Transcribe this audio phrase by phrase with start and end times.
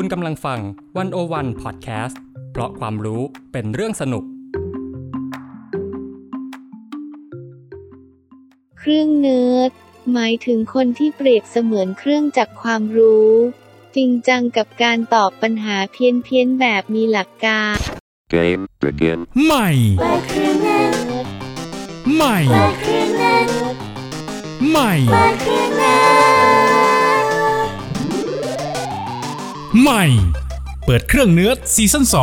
[0.00, 0.60] คุณกำลังฟัง
[0.96, 2.20] วันโอวันพอดแคสต์
[2.52, 4.24] เพราะความรู้เป็นเรื่องสนุก
[8.78, 9.70] เครื่องเนิร์ด
[10.12, 13.32] หมายถึงคนที่เปรียบเสมือนเครื่องจักรความรู้
[13.96, 17.76] จริงจังกับการตอบปัญหาเพี้ยนเพียนๆแบบมีหลักการ
[18.34, 19.18] Game begin.
[19.44, 19.68] ใหม่
[22.16, 22.36] ใหม่
[24.70, 24.92] ใหม่
[29.76, 30.04] ใหม่
[30.84, 32.14] เปิดเครื่องเนิร์ดซีซั่น2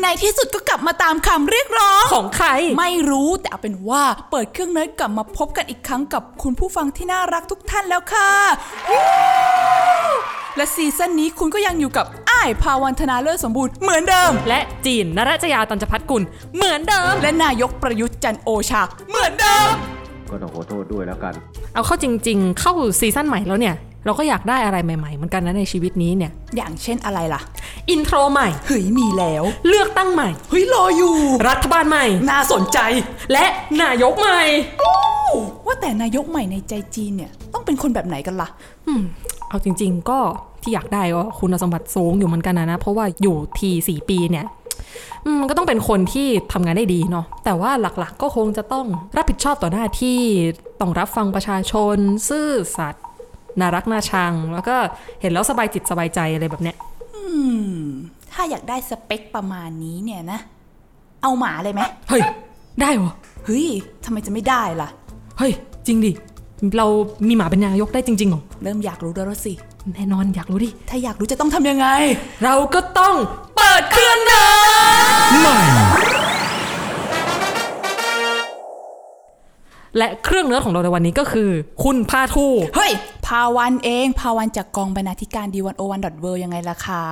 [0.00, 2.48] ในที่สุดก็กลับมาตามคำเรียกร้อง ของใคร
[2.78, 8.30] ไม่รู้แต่เอาเป็นว่าเปิดเครื่องเนิร์ดกลับมาพบกันอีกครั้งกับคุณผู้ฟังที่น่ารักทุกท่านแล้วค่ะ
[8.90, 9.02] วู้
[10.56, 16.22] และซีซั่นนี้คุณก็ยังอยู่กับอ้ายภาวันธนาเลิศสมบูรณ์เหมือนเดิม และจีนนรจยาตันจพัฒกุล
[16.56, 19.68] เหมือนเดิม และนายกประยุทธ์จันทร์โอชา เหมือนเดิม
[20.30, 21.34] ก็ต้องขอโทษด้วยแล้วกัน
[21.74, 27.40] เอาเข้าจริง ๆ เข้าซีซั่นใหม่แล้วเนี่ย เราก็อยากได้อะไรใหม่ๆเหมือนกันนะในชีวิตนี้เนี่ย อย่างเช่นอะไรล่ะ
[27.90, 31.14] อินโทรใหม่ เฮ้ยมีแล้ว เลือกตั้งใหม่ เฮ้ยรออยู่
[31.48, 32.78] รัฐบาลใหม่ น่าสนใจ
[33.32, 33.44] และ
[33.82, 34.40] นายกใหม่
[35.66, 38.48] ว่าแต่นายกใหม่ในใจจีนเนี่ยต้องเป็นคนแบบไหนกันล่ะ
[38.86, 39.02] อืม
[39.48, 40.18] เอาจริง ๆ ก็
[40.62, 44.57] ที่อยากได้ก็คุณสมบัติสูงอยู่เหมือนกันนะนะ เพราะว่าอยู่ทีสี่ปีเนี่ยอืมมัน
[45.48, 50.18] ก็ต้องเป็นคนที่ทำงานได้ดีเนาะแต่ว่าหลักๆก็คงจะต้องรับผิดชอบต่อหน้าที่
[50.80, 51.96] ต้องรับฟังประชาชน
[52.28, 53.04] ซื่อสัตย์
[53.60, 54.76] น่ารักน่าชัง แล้วก็
[55.20, 56.76] เห็นแล้วสบายจิตสบายใจอะไรแบบเนี้ย
[57.14, 57.22] อื
[57.72, 57.80] ม
[58.32, 60.40] ถ้าอยากได้สเปคประมาณนี้เนี่ยนะ
[61.22, 62.22] เอาหมาเลยไหมเฮ้ย
[62.80, 63.12] ได้เหรอ
[63.44, 63.66] เฮ้ย
[64.04, 64.88] ทำไมจะไม่ได้ล่ะ
[65.38, 65.52] เฮ้ย
[65.86, 66.12] จริงดิ
[66.78, 66.86] เรา
[67.28, 69.52] มีหมาเป็นนายกได้จริงๆเหรอ เริ่มอยากรู้แล้วสิ
[69.94, 71.86] แน่นอนอยากรู้ดิ ถ้าอยากรู้จะต้องทำยังไง
[72.44, 73.14] เราก็ต้อง
[73.56, 74.54] เปิดเครื่องเนิร์
[75.30, 75.56] ดใหม่
[79.96, 81.50] และเครื่องเนื้อของเราในวันนี้ก็คือ
[81.82, 82.92] คุณพาทูเฮ้ย
[83.26, 87.02] พาวันเอง พาวันจากกองบรรณาธิการดีวันโอวันดอทเวยังไงล่ะคะ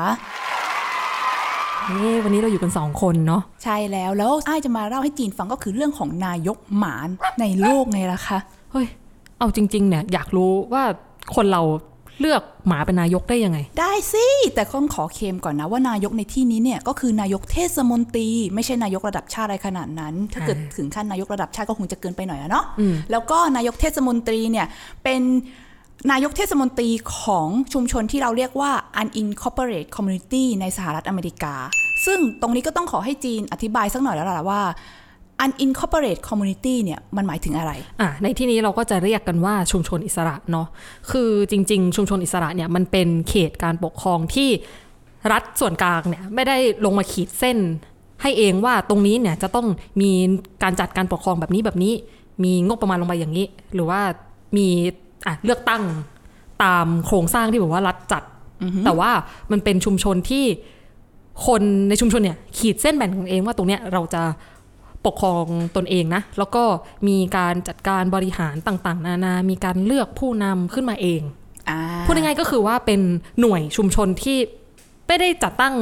[1.84, 7.08] เฮ้วันนี้เราอยู่กันสองคนเนาะใช่แล้วแล้วอ้ายจะมาเล่าให้จีนฟังก็คือเรื่องของนายกหมาน
[7.40, 8.38] ในโลกไงล่ะคะ
[8.72, 8.86] เฮ้ย
[9.38, 10.82] เอาจริงๆเนี่ยอยากรู้ว่า
[11.34, 11.62] คนเรา
[12.20, 22.64] เลือกหมาเป็นนายกได้ยังไง ได้สิ แต่ต้องขอเคลมก่อนนะว่านายกในที่นี้เนี่ยก็คือนายกเทศมนตรี ไม่ใช่นายกระดับชาติอะไรขนาดนั้น ถ้าเกิดถึงขั้นนายกระดับชาติก็คงจะเกินไปหน่อยอะเนาะ
[23.10, 24.66] แล้วก็นายกเทศมนตรีเนี่ย
[25.04, 25.22] เป็น
[26.12, 31.54] นายกเทศมนตรีของชุมชนที่เราเรียกว่า unincorporated community ในสหรัฐอเมริกา
[32.06, 34.62] ซึ่งตรงนี้ก็ต้องขอให้จีนอธิบายสักหน่อยแล้วล่ะว่า
[35.44, 40.66] unincorporated community เนี่ยมันหมายถึงอะไรอะในที่นี้เราก็จะเรียกกันว่าชุมชนอิสระเนาะ
[41.10, 44.48] คือจริง ๆ ชุมชนอิสระเนี่ยมันเป็นเขตการปกครองที่
[45.32, 47.58] รัฐส่วนกลางเนี่ยไม่ได้ลงมาขีดเส้น
[48.22, 49.66] ให้เองว่าตรงนี้เนี่ยจะต้อง
[50.00, 50.10] มี
[50.62, 51.92] การจัดการปกครองแบบนี้แบบนี้
[52.44, 54.00] มีงบประมาณลงไปอย่างนี้ หรือว่า
[54.56, 54.66] มี
[55.26, 55.82] อะเลือกตั้ง
[56.64, 58.22] ตามโครงสร้างที่แบบว่ารัฐจัด
[58.84, 59.10] แต่ว่า
[59.52, 60.44] มันเป็นชุมชนที่
[61.46, 64.22] คนในชุมชนเนี่ยขีดเส้นแบ่งของเองว่าตรงเนี้ยเราจะ
[65.06, 65.44] ปกครอง
[65.76, 66.64] ตนเองนะ แล้วก็
[67.08, 71.22] มีการจัดการบริหารต่างๆ นานา มีการเลือกผู้นำขึ้นมาเอง
[71.68, 73.00] อ่าพูดง่ายๆก็คือว่าเป็น
[73.40, 74.38] หน่วยชุมชนที่
[75.06, 75.74] ไม่ได้จัดตั้ง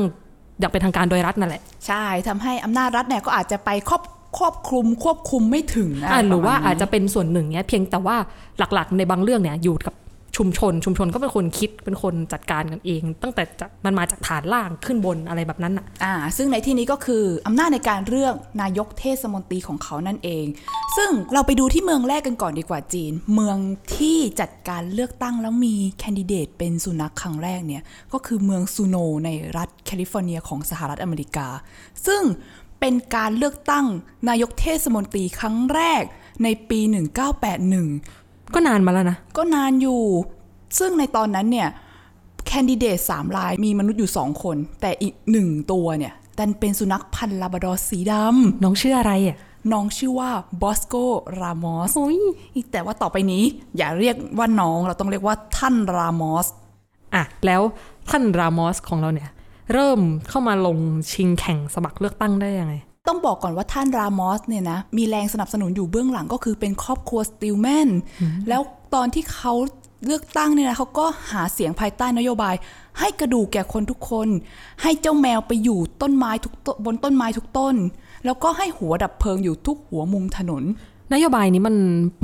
[0.58, 4.02] อย่างเป็นทางการโดยรัฐนั่นแหละ ใช่ทำให้อำนาจรัฐเนี่ยก็อาจจะไปครอบ
[4.38, 8.16] ครอบคลุมควบคุมไม่ถึงนะอะหรือว่าปมณนี้อาจจะเป็นส่วนหนึ่งเนี้ยเพียงแต่ว่า
[8.58, 9.94] หลักๆ ในบางเรื่องเนี่ยอยู่กับ
[10.36, 20.44] ชุมชน ชุมชนก็เป็นคนคิดเป็นคนจัดการกันเอง ตั้งแต่จะมันมาจากฐานล่างขึ้นบนอะไรแบบนั้นน่ะอ่า ซึ่งในที่นี้ก็คืออำนาจในการเลือกนายกเทศมนตรีของเขานั่นเอง
[20.96, 23.58] ซึ่งเราไปดูที่เมืองแรกกันก่อนดีกว่าจีน เมือง
[23.96, 31.48] ที่จัดการเลือกตั้งแล้วมีแคนดิเดตเป็นสุนัขครั้งแรกเนี่ยก็คือเมืองซูโนในรัฐแคลิฟอร์เนียของสหรัฐอเมริกา
[32.06, 32.22] ซึ่ง
[32.80, 33.86] เป็นการเลือกตั้ง
[34.28, 36.02] นายกเทศมนตรีครั้งแรก
[36.44, 36.80] ในปี
[37.66, 38.23] 1981
[38.54, 40.02] ก็นานมาแล้วนะ ก็นานอยู่
[40.78, 41.68] ซึ่งในตอนนั้นเนี่ย
[42.46, 48.12] แคนดิเดตสามรายมีมนุษย์อยู่สองคน แต่อีกหนึ่งตัวเนี่ยดันเป็นสุนัขพันธุ์ลาบราดอร์สีดำ
[48.62, 50.30] น้องชื่ออะไรอะน้องชื่อว่า
[50.62, 50.94] บอสโก
[51.40, 52.18] รามอสโอ้ย
[52.72, 53.42] แต่ว่าต่อไปนี้
[53.76, 56.46] อย่าเรียกว่าน้องเราต้องเรียกว่าท่านรามอส
[57.14, 57.62] อะแล้ว
[58.10, 59.30] ท่านรามอสของเราเนี่ย
[59.72, 60.78] เริ่มเข้ามาลง
[61.12, 62.74] ชิงแข่งสมัครเลือกตั้งได้ยังไง
[63.08, 67.88] ต้องบอกก่อนว่าท่านรามอสเนี่ยนะมีแรงสนับสนุนอยู่เบื้องหลังก็คือเป็นครอบครัวสติลแมน
[68.48, 68.62] แล้ว
[68.94, 69.52] ตอนที่เขา
[70.04, 72.54] เลือกตั้งเนี่ยนะเขาก็หาเสียงภายใต้นโยบาย
[72.98, 74.28] ให้กระดูกแก่คนทุกคน
[74.82, 77.74] ให้เจ้าแมวไปอยู่ต้นไม้ทุกต้นบนต้นไม้ทุกต้น
[78.24, 80.62] แล้วก็ให้หัวดับเพลิงอยู่ทุกหัวมุมถนน
[81.12, 81.74] นโยบายนี้มัน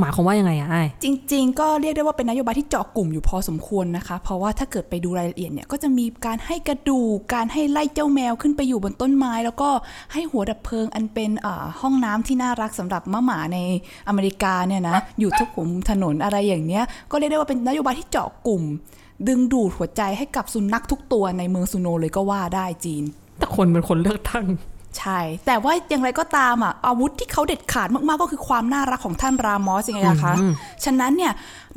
[0.00, 9.70] หมายความว่ายังไงอะไอ้ายจริง ๆ ก็เรียกได้ว่าเป็นนโยบายที่เจาะกลุ่มอยู่พอสมควรนะคะ เพราะว่าถ้าเกิดไปดูรายละเอียดเนี่ยก็จะมีการให้กระดูกการให้ไล่เจ้าแมวขึ้นไปอยู่บนต้นไม้ แล้วก็
[10.12, 13.58] ให้หัวดับเพลิงอันเป็นอ่าห้องน้ำที่น่ารักสำหรับมะหมาใน
[14.08, 18.62] อเมริกาเนี่ยนะอยู่ทุกหัวมุมถนนอะไรอย่างเนี้ย ก็เรียกได้ว่าเป็นนโยบายที่เจาะกลุ่ม
[19.28, 23.04] ดึงดูดหัวใจให้กับสุนัขทุกตัวในเมืองซูโนเลยก็ว่าได้จีน
[23.38, 24.44] แต่คนเป็นคนเลือกตั้ง
[24.98, 30.34] ใช่ แต่ว่าอย่างไรก็ตามอะอาวุธที่เขาเด็ดขาดมากๆก็คือความน่ารักของท่านรามอสยังไงล่ะคะ
[30.84, 31.32] ฉะนั้นเนี่ย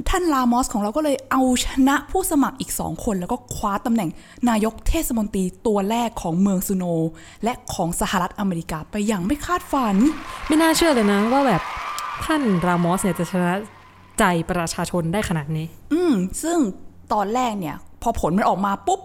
[0.10, 4.10] ท่านรามอสของเราก็เลยเอาชนะผู้สมัครอีกสองคน แล้วก็คว้าตำแหน่ง
[4.50, 6.86] นายกเทศมนตรีตัวแรกของเมืองซูโน
[7.44, 9.96] และของสหรัฐอเมริกาไปอย่างไม่คาดฝัน
[10.48, 11.62] ไม่น่าเชื่อเลยนะว่าแบบ
[12.26, 13.52] ท่านรามอสเนี่ยจะชนะ
[14.20, 16.14] ใจประชาชนได้ขนาดนี้ อืม
[16.44, 16.58] ซึ่ง
[17.14, 19.00] ตอนแรกเนี่ย พอผลมันออกมาปุ๊บ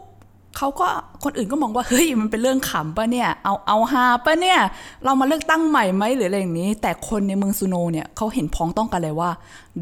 [0.57, 0.87] เขาก็
[1.25, 4.59] คนอื่นก็มองว่าเฮ้ยมันเป็นเรื่องขำปะเนี่ย เอาเอาฮาปะเนี่ย
[5.05, 9.31] เรามาเลือกตั้งใหม่ไหมหรืออะไรอย่างนี้ แต่คนในเมืองซูโนเนี่ยเขาเห็นพ้องต้องกันเลยว่า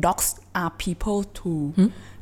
[0.05, 0.29] dogs
[0.63, 1.63] are people too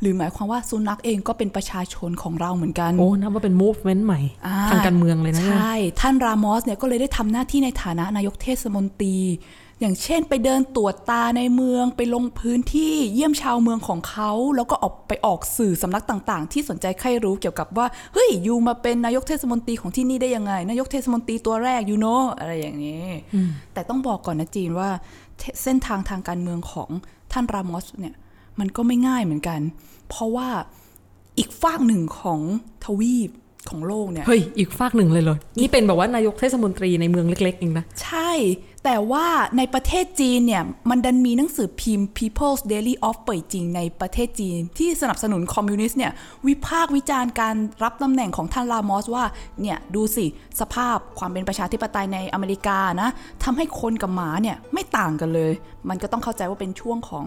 [0.01, 9.17] หรือหมายความว่าสุนัขเองก็เป็นประชาชนของเราเหมือนกัน โอ้นับว่าเป็น movement ใหม่อ่าทางการเมืองเลยนะเนี่ยใช่ ท่านรามอสเนี่ยก็เลยได้ทำหน้าที่ในฐานะนายกเทศมนตรี
[9.85, 22.07] อย่างเช่นไปเดินตรวจตาในเมืองไปลงพื้นที่เยี่ยมชาวเมืองของเขา แล้วก็ออกไปออกสื่อสำนักต่าง ๆ ที่สนใจใครรู้เกี่ยวกับว่า เฮ้ยยูมาเป็นนายกเทศมนตรีของที่นี่ได้ยังไง นายกเทศมนตรีตัวแรกยูโน
[22.39, 23.07] อะไรอย่างนี้
[23.73, 24.91] แต่ต้องบอกก่อนนะจีนว่า
[25.39, 26.91] เทเส้นทางทางการเมืองของ
[27.33, 28.15] ท่านรามอสเนี่ย
[28.61, 29.61] มันก็ไม่ง่ายเหมือนกัน
[30.09, 30.49] เพราะว่า
[31.39, 32.41] อีกฝากหนึ่งของ
[32.85, 33.31] ทวีป
[33.71, 38.31] ของโลกเนี่ย เฮ้ย อีกฝากหนึ่งเลยเหรอนี่เป็นแบบว่านายกเทศมนตรีในเมืองเล็กๆเองนะ ใช่
[38.85, 39.27] แต่ว่า
[39.59, 46.13] ในประเทศจีนเนี่ย มันดันมีหนังสือพิมพ์ People's Daily of เป่ยจริงในประเทศจีน ที่สนับสนุนคอมมิวนิสต์เนี่ย
[46.47, 49.25] วิพากษ์วิจารณ์การรับตำแหน่งของท่านลามอสว่า
[49.63, 50.27] เนี่ย ดูสิ
[50.61, 53.09] สภาพความเป็นประชาธิปไตยในอเมริกานะ
[53.45, 55.53] ทำให้คนกับหมาเนี่ย ไม่ต่างกันเลย
[55.89, 57.25] มันก็ต้องเข้าใจว่าเป็นช่วงของ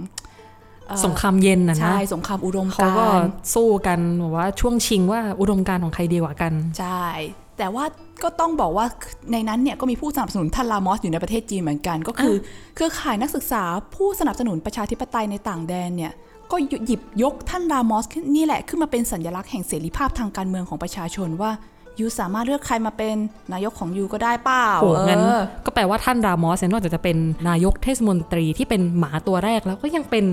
[0.87, 7.03] เอ่อสงครามเย็นนะนะใช่สงครามอุดมเขากาก็รณ์สู้กันแบบว่าช่วงชิงว่าอุดมการณ์ของใครดีกว่ากัน ใช่
[7.57, 7.85] แต่ว่า
[8.23, 8.85] ก็ต้องบอกว่า
[9.31, 12.35] ในนั้นเนี่ยก็มีผู้สนับสนุนท่านลามอสอยู่ในประเทศจีนเหมือนกัน ก็คือ
[12.75, 13.63] เครือข่ายนักศึกษา
[13.95, 16.11] ผู้สนับสนุนประชาธิปไตยในต่างแดนเนี่ย
[16.51, 16.55] ก็
[16.85, 18.05] หยิบยกท่านลามอส
[18.35, 21.51] นี่แหละขึ้นมาเป็นสัญลักษณ์แห่งเสรีภาพทางการเมืองของประชาชนว่า
[21.99, 23.15] ยูสามารถเลือกใครมาเป็น
[23.53, 27.17] นายกของยูก็ได้เปล่าโอ้งั้นเออก็แปลว่าท่านรามอสเนี่ยนอกจากจะเป็น
[27.49, 30.25] นายกเทศมนตรีที่เป็นหมาตัวแรกแล้วก็ยังเป็น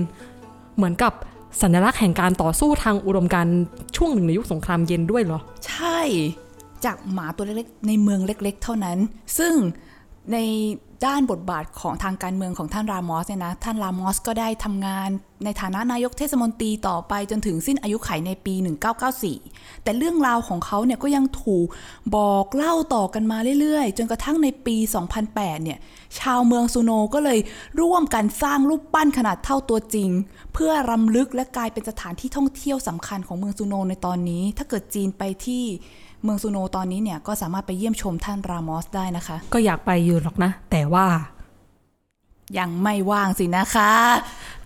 [0.75, 1.13] เหมือนกับ
[1.61, 3.57] สัญลักษณ์แห่งการต่อสู้ทางอุดมการณ์
[3.97, 5.99] ช่วงหนึ่งในยุคสงครามเย็นด้วยเหรอ ใช่
[6.85, 8.97] จากหมาตัวเล็กๆ ในเมืองเล็ก ๆ เท่านั้น
[9.37, 9.53] ซึ่ง
[10.33, 10.37] ใน
[11.05, 15.09] ด้านบทบาทของทางการเมืองของท่านรามอสเนี่ยนะ ท่านรามอสก็ได้ทำงาน
[15.45, 18.53] ในฐานะนายกเทศมนตรีต่อไปจนถึงสิ้นอายุไขในปี
[19.19, 21.67] 1994 แต่เรื่องราวของเขาเนี่ยก็ยังถูก
[22.15, 24.75] บอกเล่าต่อกันมาเรื่อยๆ จนกระทั่งในปี
[25.19, 25.79] 2008 เนี่ย
[26.19, 27.39] ชาวเมืองซูโนก็เลย
[27.81, 30.09] ร่วมกันสร้างรูปปั้นขนาดเท่าตัวจริง
[30.53, 35.63] เพื่อรำลึกและกลายเป็นสถานที่ท่องเที่ยวสำคัญของเมืองซูโนในตอนนี้ ถ้าเกิดจีนไปที่
[36.25, 41.05] เมืองซูโนตอนนี้เนี่ยก็สามารถไปเยี่ยมชมท่านรามอสได้นะคะ ก็อยากไปอยู่หรอกนะ แต่ว่า
[42.59, 43.91] ยังไม่ว่างสินะคะ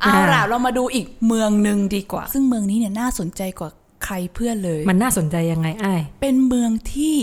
[0.01, 3.69] เอาล่ะเรามาดูอีกเมืองหนึ่งดีกว่า ซึ่งเมืองนี้เนี่ยน่าสนใจกว่า
[4.05, 7.17] ใครเพื่อนเลย มันน่าสนใจยังไงไอ้ายเป็นเมืองที่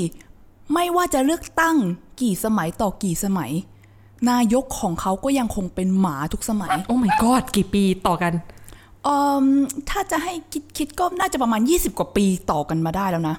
[0.72, 1.76] ไม่ว่าจะเลือกตั้ง
[2.20, 3.50] กี่สมัยต่อกี่สมัย
[4.30, 8.32] นายกของเขาก็ยังคงเป็นหมาทุกสมัย โอ้ my god กี่ปีต่อกัน
[9.04, 9.08] เอ
[9.42, 9.44] ม
[9.90, 13.36] ถ้าจะให้คิดคิดก็น่าจะประมาณ 20 กว่าปีต่อกันมาได้แล้วนะ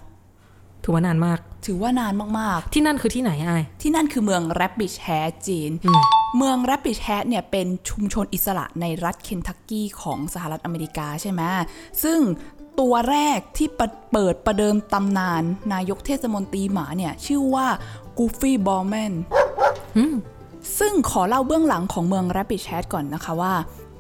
[0.89, 5.71] ถือว่านานมาก ถือว่านานมากที่นั่นคือที่ไหนไอ้ายๆที่นั่นคือเมืองแรปบิชแฮดจีน
[6.37, 11.41] เมืองแรปบิชแฮดเนี่ยเป็นชุมชนอิสระในรัฐเคนทักกี้ของสหรัฐอเมริกาใช่ไหม
[12.03, 12.19] ซึ่ง
[12.79, 17.67] ตัวแรกที่เปิดเปิดประเดิมตำนาน นายกเทศมนตรีหมาเนี่ย ชื่อว่า
[18.17, 19.13] กูฟี่บอลแมน
[20.79, 23.53] ซึ่งขอเล่าเบื้องหลังของเมือง Rapid Chat ก่อนนะคะว่า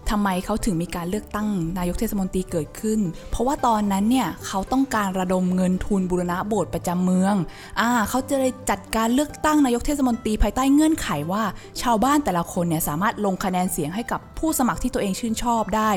[0.09, 1.47] ทำไมเขาถึงมีการเลือกตั้ง
[1.77, 2.99] นายกเทศมนตรีเกิดขึ้น
[3.31, 7.35] เพราะว่าตอนนั้นเนี่ยเขาต้องการระดมเงินทุนบูรณะโบสถ์ประจำเมือง
[7.79, 11.43] อ่าเขาจะเลยจัดการเลือกตั้งนายกเทศมนตรีภายใต้เงื่อนไขว่า
[11.81, 15.89] ชาวบ้านแต่ละคนเนี่ยสามารถลงคะแนนเสียงให้กับผู้สมัครที่ตัวเองชื่นชอบได้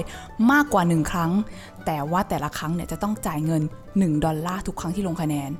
[0.53, 1.33] มากกว่าหนึ่งครั้ง
[1.87, 3.63] แต่ว่าแต่ละครั้งเนี่ยจะต้องจ่ายเงิน
[3.95, 5.51] 1 ดอลลาร์ทุกครั้งที่ลงคะแนน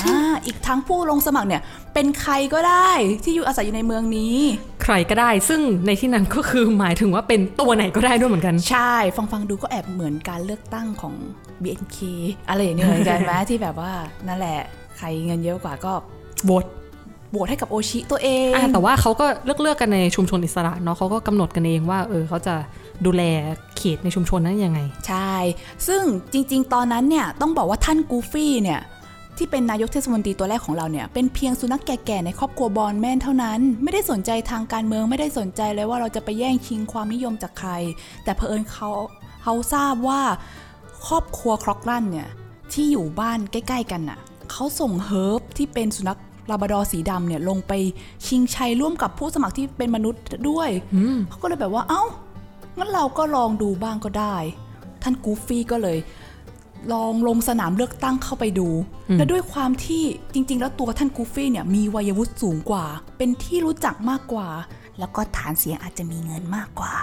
[0.00, 1.62] อ่าอีกทั้งผู้ลงสมัครเนี่ย
[1.94, 2.90] เป็นใครก็ได้
[3.24, 4.36] ที่อยู่อาศัยอยู่ในเมืองนี้
[4.82, 11.14] ใครก็ได้ ซึ่งในที่นั้นก็คือหมายถึงว่าเป็นตัวไหนก็ได้ด้วยเหมือนกัน ใช่ ฟังฟังดูก็แอบเหมือนการเลือกตั้งของ
[11.62, 11.98] BNK
[12.48, 13.92] อะไรอย่างนี้เหมือนกันไหมที่แบบว่า
[14.28, 14.60] นั่นแหละ
[14.98, 15.92] ใครเงินเยอะกว่าก็
[16.44, 16.64] โหวต
[17.30, 22.54] โหวตให้กับโอชิตัวเองอะแต่ว่าเขาก็เลือกเลือกกันในชุมชนอิสระเนาะเขาก็กำหนดกันเองว่าเออเขาจะ
[23.06, 23.22] ดูแล
[23.76, 25.32] เขตในชุมชนนั้นยังไง ใช่
[25.86, 28.80] ซึ่งจริง ๆ ตอนนั้นเนี่ยต้องบอกว่าท่านกูฟี่เนี่ย
[29.36, 37.70] ที่เป็นนายกเทศมนตรีตัวแรกของเราเนี่ย เป็นเพียงสุนัขแก่ๆในครอบครัวบอลแมนเท่านั้น ไม่ได้สนใจทางการเมืองไม่ได้สนใจเลยว่าเราจะไปแย่งชิงความนิยมจากใคร
[38.24, 38.88] แต่เผอิญเขา
[39.42, 40.20] เขาทราบว่า
[41.06, 42.28] ครอบครัวครอกลันเนี่ย
[42.72, 44.18] ที่อยู่บ้านใกล้ ๆ กันน่ะ
[44.50, 46.18] เขาส่งเฮิร์บที่เป็นสุนัข
[46.50, 47.72] ลาบราดอร์สีดำเนี่ยลงไป
[48.26, 50.68] ชิงชัยร่วมกับผู้สมัครที่เป็นมนุษย์ด้วย
[51.28, 52.02] เขาก็เลยแบบว่าเอ้า
[52.78, 54.36] งั้นเราก็ลองดูบ้างก็ได้
[55.02, 55.98] ท่านกูฟี่ก็เลย
[56.92, 58.68] ลองลงสนามเลือกตั้งเข้าไปดู
[59.18, 62.84] และด้วยความที่จริง ๆ แล้วตัวท่านกูฟี่เนี่ยมีวัยวุฒิสูงกว่า
[63.18, 64.48] เป็นที่รู้จักมากกว่า
[64.98, 66.94] แล้วก็ฐานเสียงอาจจะมีเงินมากกว่า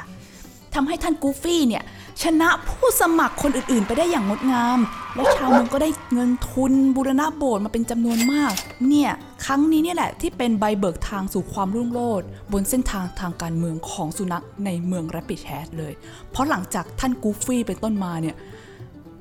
[0.76, 1.84] ทำให้ท่านกูฟี่เนี่ย
[2.24, 4.80] ชนะผู้สมัครคนอื่นๆ ไปได้อย่างงดงาม
[5.16, 8.54] และชาวเมืองก็ได้เงินทุนบูรณะโบสถ์มาเป็นจำนวนมาก
[8.88, 9.12] เนี่ย
[9.46, 15.94] ครั้งนี้เนี่ยแหละที่เป็นใบเบิกทางสู่ความรุ่งโรจน์บนเส้นทางทางการเมืองของสุนัขในเมืองแรปปิดแฮดเลย
[16.32, 18.36] เพราะหลังจากท่านกูฟี่เป็นต้นมาเนี่ย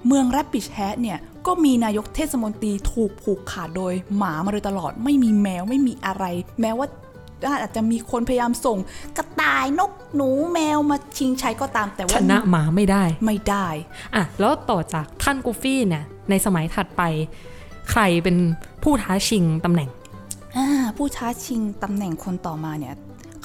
[0.06, 6.24] เมืองแรปปิชแฮดเนี่ยก็มีนายกเทศมนตรีถูกผูกขาดโดยหมามาโดยตลอดไม่มีแมวไม่มีอะไร
[6.60, 6.86] แม้ว่า
[7.62, 8.78] อาจจะมีคนพยายามส่ง
[9.16, 13.66] กระต่ายนกหนูแมวมาชิงชัยก็ตามแต่ชว่านะหมาไม่ได้ไม่ได้
[14.14, 17.02] อะแล้วต่อจากท่านกูฟี่เนี่ยในสมัยถัดไป
[17.90, 18.36] ใครเป็น
[18.82, 19.88] ผู้ท้าชิงตำแหน่ง
[20.56, 22.94] อ่าผู้ท้าชิงตำแหน่งคนต่อมาเนี่ย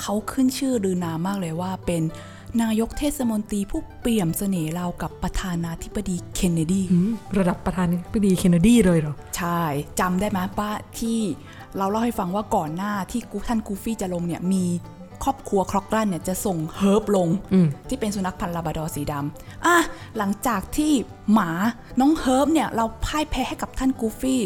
[0.02, 2.02] เขาขึ้นชื่อลือนามมากเลยว่าเป็น
[2.62, 9.62] นายกเทศมนตรีผู้เปี่ยมเสน่ห์ราวกับประธานาธิบดีเคนเนดีอืมระดับประธานาธิบดีเคนเนดีเลยเหรอ ใช่
[10.00, 10.70] จำได้ไหมป้า
[11.00, 11.20] ที่
[11.78, 14.64] เราเล่าให้ฟังว่าก่อนหน้าที่กูท่านกูฟี่จะลงเนี่ยมี
[15.24, 19.76] ครอบครัวครอกรันเนี่ยจะส่งเฮิร์บลงอืมที่เป็นสุนัขพันธุ์ลาบราดอร์สีดำอะ
[20.18, 20.92] หลังจากที่
[21.34, 21.50] หมา
[22.00, 24.42] น้องเฮิร์บเนี่ยเราพ่ายแพ้ให้กับท่านกูฟี่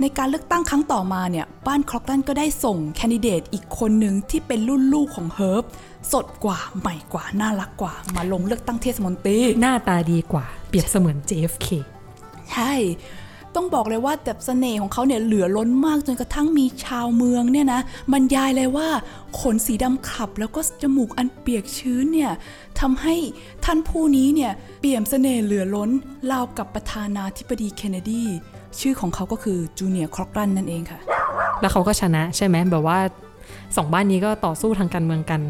[0.00, 5.64] ในการเลือกตั้งครั้งต่อมาเนี่ย บ้านครอกรันก็ได้ส่งแคนดิเดตอีกคนหนึ่งที่เป็นรุ่นลูกของเฮิร์บ
[6.12, 11.66] สดกว่าใหม่กว่า น่ารักกว่า มาลงเลือกตั้งเทศมนตรี หน้าตาดีกว่า เปรียบเสมือน JFK
[12.50, 12.72] ใช่
[13.54, 17.80] ต้องบอกเลยว่าแต่เสน่ห์ของเขาเนี่ยเหลือล้นมากจนกระทั่งมีชาวเมืองเนี่ยนะ
[18.12, 18.88] บรรยายเลยว่า
[19.40, 22.30] ขนสีดำขับแล้วก็จมูกอันเปียกชื้นเนี่ย
[22.80, 23.14] ทำให้
[23.64, 25.90] ท่านผู้นี้เนี่ยเปี่ยมเสน่ห์เหลือล้น
[26.30, 28.24] ราวกับประธานาธิบดีเคนเนดี
[28.80, 31.00] ชื่อของเขาก็คือจูเนียร์ครอกรันนั่นเองค่ะ
[31.60, 32.98] แล้วเขาก็ชนะใช่ไหมแบบว่า
[33.76, 35.40] สองบ้านนี้ก็ต่อสู้ทางการเมืองกัน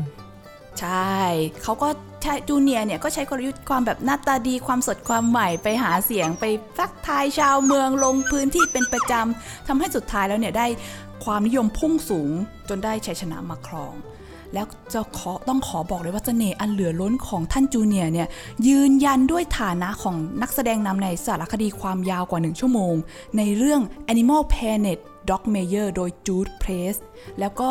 [0.81, 1.17] ใช่
[1.63, 1.89] เขาก็
[2.23, 6.45] ใช้จูเนียร์เนี่ยก็ใช้กลยุทธ์ความแบบหน้าตาดีความสดความใหม่ไปหาเสียงไป
[6.79, 10.67] ทักทายชาวเมืองลงพื้นที่เป็นประจำทำให้สุดท้ายแล้วเนี่ยได้
[11.25, 12.31] ความนิยมพุ่งสูง
[12.69, 13.95] จนได้ชัยชนะมาครอง
[14.55, 18.29] แล้วจะขอต้องขอบอกเลยว่าเสน่ห์อันเหลือล้นของท่านจูเนียร์เนี่ย
[18.69, 22.95] ยืนยันด้วยฐานะของนักแสดงนำในสารคดีความยาวกว่า 1 ชั่วโมง
[23.39, 23.81] ในเรื่อง
[24.13, 26.97] Animal Planet Dog Mayer โดย Jude Press
[27.41, 27.71] แล้วก็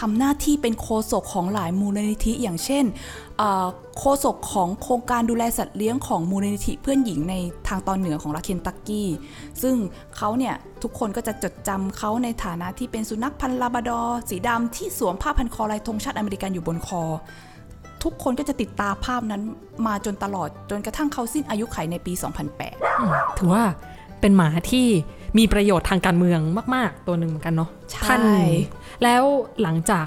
[0.00, 2.84] ทำหน้าที่เป็นโฆษกของหลายมูลนิธิ อย่างเช่น
[3.38, 3.66] เอ่อ
[3.98, 7.34] โฆษกของโครงการดูแลสัตว์เลี้ยงของมูลนิธิเพื่อนหญิงใน
[7.68, 9.08] ทางตอนเหนือของรัฐเคนตักกี้
[9.62, 9.74] ซึ่ง
[10.16, 17.02] เขาเนี่ยทุกคนก็จะจดจำเขาในฐานะที่เป็นสุนัขพันธุ์ลาบราดอร์สีดำที่สวมผ้าพันคอลายธงชาติอเมริกันอยู่บนคอ
[18.02, 19.42] ทุกคนก็จะติดตามภาพนั้น
[19.86, 22.12] มาจนตลอดจนกระทั่งเขาสิ้นอายุไขในปี
[22.76, 23.64] 2008 ถือว่า
[24.20, 24.86] เป็นหมาที่
[25.38, 26.40] มีประโยชน์ทางการเมือง
[26.74, 28.20] มาก ๆ ตัวหนึ่งเหมือนกันเนาะใช่ท่าน
[29.02, 29.22] แล้ว
[29.62, 30.06] หลังจาก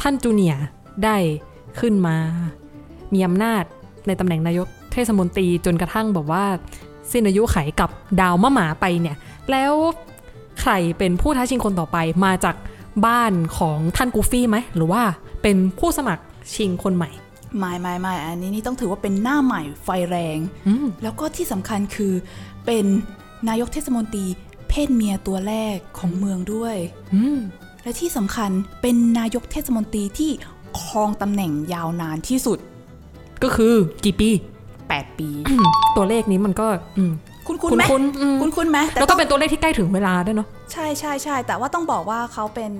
[0.00, 0.64] ท่านจูเนียร์
[1.04, 1.16] ได้
[1.80, 2.16] ขึ้นมา
[3.14, 3.62] มีอำนาจ
[4.06, 6.44] ในตำแหน่งนายกเทศมนตรีจนกระทั่งแบบว่า
[7.12, 9.16] สิ้นอายุไขกับดาวมะหมาไปเนี่ย
[9.50, 9.72] แล้ว
[10.60, 12.56] ใครเป็นผู้ท้าชิงคนต่อไปมาจาก
[13.06, 15.02] บ้านของท่านกูฟี่ไหม หรือว่า
[15.42, 16.22] เป็นผู้สมัคร
[16.54, 17.10] ชิงคนใหม่
[17.58, 22.12] ไม่ไม่ไม่อันนี้นี่ต้องถือว่าเป็นหน้าใหม่ไฟแรงอืมแล้วก็ที่สำคัญคือ
[22.66, 22.84] เป็น
[23.48, 24.24] นายกเทศมนตรี
[24.68, 26.76] เพศเมียตัวแรกของเมืองด้วย
[27.14, 27.38] อืม
[27.82, 28.50] และที่สำคัญ
[28.82, 30.30] เป็นนายกเทศมนตรีที่
[30.80, 32.58] ครองตำแหน่งยาวนานที่สุด
[33.42, 33.74] ก็คือ
[34.04, 34.30] กี่ปี
[34.74, 35.28] 8 ปี
[35.96, 36.66] ตัวเลขนี้มันก็
[36.98, 37.12] อืม
[37.46, 42.72] คุณคุณไหมคุ้นๆอืมคุณคุณไหมแต่แล้วต้ก็องเป็นตัวเลขที่ใกล้ถึงเวลาด้วยเนาะใช่ใช่ใช่แต่ว่าต้องบอกว่าเขาเป็น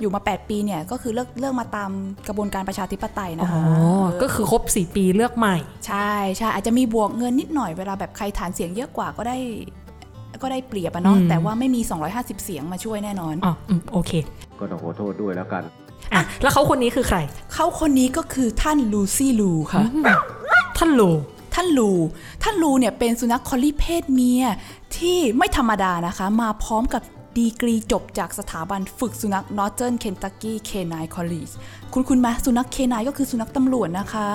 [0.00, 1.90] อยู่มา 8 ปีเนี่ยก็คือเลือกเลือกมาตาม
[2.28, 3.60] กระบวนการประชาธิปไตยอ๋นะอคะ
[4.22, 5.56] ก็คือครบ 4 ปีเลือกใหม่
[5.86, 9.38] ใช่ใช่อาจจะมีบวกเงินนิดหน่อยเวลาแบบใครฐานเสียงเยอะกว่าก็ได้
[10.42, 11.80] ก็ได้เปรียบอะเนาะอืมแต่ว่าไม่มี
[12.12, 14.12] 250 เสียงมาช่วยแน่นอนอ๋ออืมโอเค
[14.58, 15.62] ก็ต้องขอโทษด้วยแล้วกัน
[16.14, 17.18] อะแล้วเขาคนนี้คือใคร
[17.54, 19.82] เขาคนนี้ก็คือท่านลูซี่ลูค่ะ
[20.78, 21.02] ท่านโล
[21.54, 21.90] ท่านลู
[22.42, 24.44] ท่านลูเนี่ยเป็นสุนัขคอลลี่เพศเมีย
[24.96, 27.02] ที่ไม่ธรรมดานะคะ มาพร้อมกับ
[27.38, 31.52] ดีกรีจบจากสถาบันฝึกสุนัข Northern Kentucky Canine College
[31.92, 34.26] คุณคุณไหมสุนัขเคนายก็คือสุนัขตำรวจนะคะ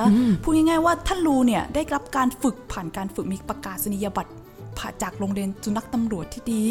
[0.43, 4.40] พูดง่ายๆว่าท่านลูเนี่ยได้รับการฝึกผ่านการฝึกมีประกาศนียบัตรผ่า
[5.03, 6.65] จากโรงเรียนสุนัขตำรวจที่ดี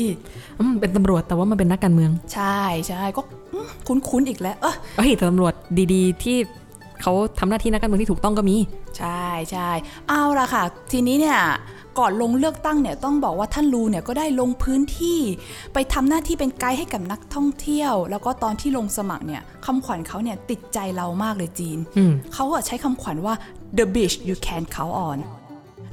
[0.61, 5.52] อืมเป็นตำรวจแต่ว่ามันเป็นนักการเมือง ใช่ใช่ก็อืมคุ้นๆอีกแล้ว เออเฮ้ยแต่ตำรวจ
[5.92, 6.37] ดีๆ ที่
[7.02, 8.57] เขาทำหน้าที่นักการเมืองที่ถูกต้องก็มี
[8.99, 9.71] ใช่ใช่
[10.09, 11.40] เอาละค่ะ ทีนี้เนี่ย
[11.99, 15.19] ก่อนลงเลือกตั้งเนี่ยต้องบอกว่าท่านลูเนี่ยก็ได้ลงพื้นที่
[15.75, 23.35] ไปทำหน้าที่เป็นไกด์ให้กับนักท่องเที่ยว แล้วก็ตอนที่ลงสมัครเนี่ยคำขวัญเขาเนี่ยติดใจเรามากเลยจีนอืมเขาอะใช้คำขวัญว่า
[23.78, 25.19] the beach you can count on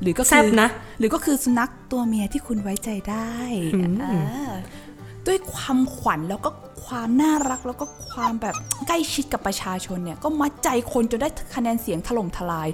[0.02, 3.32] หรือก็แซ่คืบนะ หรือก็คือสุนัขตัวเมียที่คุณไว้ใจได้
[3.76, 4.52] อืมอ่า
[5.28, 6.50] ด้วยความขวัญแล้วก็
[6.86, 8.56] ความน่ารักแล้วก็ความแบบ
[8.88, 12.68] ใกล้ชิดกับประชาชนเนี่ย ก็มัดใจคนจนได้คะแนนเสียงถล่มทลาย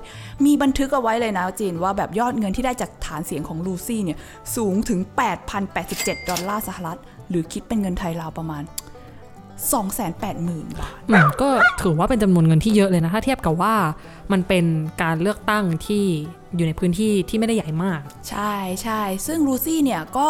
[0.46, 4.18] มีบันทึกเอาไว้เลยนะจีนว่าแบบยอดเงินที่ได้จากฐานเสียงของลูซี่เนี่ย
[4.56, 5.00] สูงถึง
[5.64, 7.00] 8,087 ดอลลาร์สหรัฐ
[7.30, 8.64] หรือคิดเป็นเงินไทยราวประมาณ
[9.64, 11.50] 280,000 บาทอืมก็
[11.82, 13.76] ถือว่าเป็นจำนวนเงินที่เยอะเลยนะ ถ้าเทียบกับว่า
[14.32, 14.66] มันเป็น
[15.02, 16.06] การเลือกตั้งที่
[16.56, 18.54] อยู่ในพื้นที่ที่ไม่ได้ใหญ่มาก ใช่
[18.84, 20.30] ใช่ซึ่งลูซี่เนี่ยก็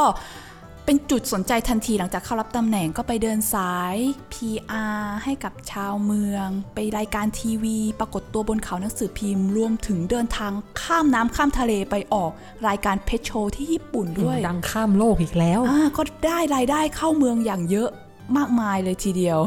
[0.88, 3.96] เป็นจุดสนใจทันทีหลังจากเข้ารับตำแหน่งก็ไปเดินสาย
[4.34, 12.32] PR ให้กับชาวเมือง ไปรายการทีวี ปรากฏตัวบนเขาหนังสือพิมพ์ รวมถึงเดินทางข้ามน้ำข้ามทะเลไปออก
[12.68, 17.90] รายการเพชรโชว์ที่ญี่ปุ่นด้วย ดังข้ามโลกอีกแล้วอ่าก็ได้รายได้เข้าเมืองอย่างเยอะ
[18.38, 19.40] มากมายเลยทีเดียว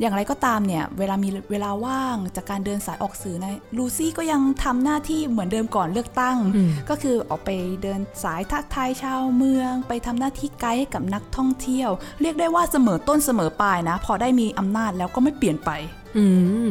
[0.00, 7.50] อย่างไรก็ตามเนี่ย เวลามีเวลาว่างจากการเดินสายออกสื่อนะลูซี่ก็ยังทำหน้าที่เหมือนเดิมก่อนเลือกตั้งอืมก็คือออกไป
[7.82, 11.90] เดินสายทักทายชาวเมือง ไปทำหน้าที่ไกด์ให้กับนักท่องเที่ยว
[12.20, 15.70] เรียกได้ว่าเสมอต้นเสมอปลายนะ พอได้มีอำนาจแล้วก็ไม่เปลี่ยนไป
[16.16, 16.24] อื
[16.64, 16.66] ม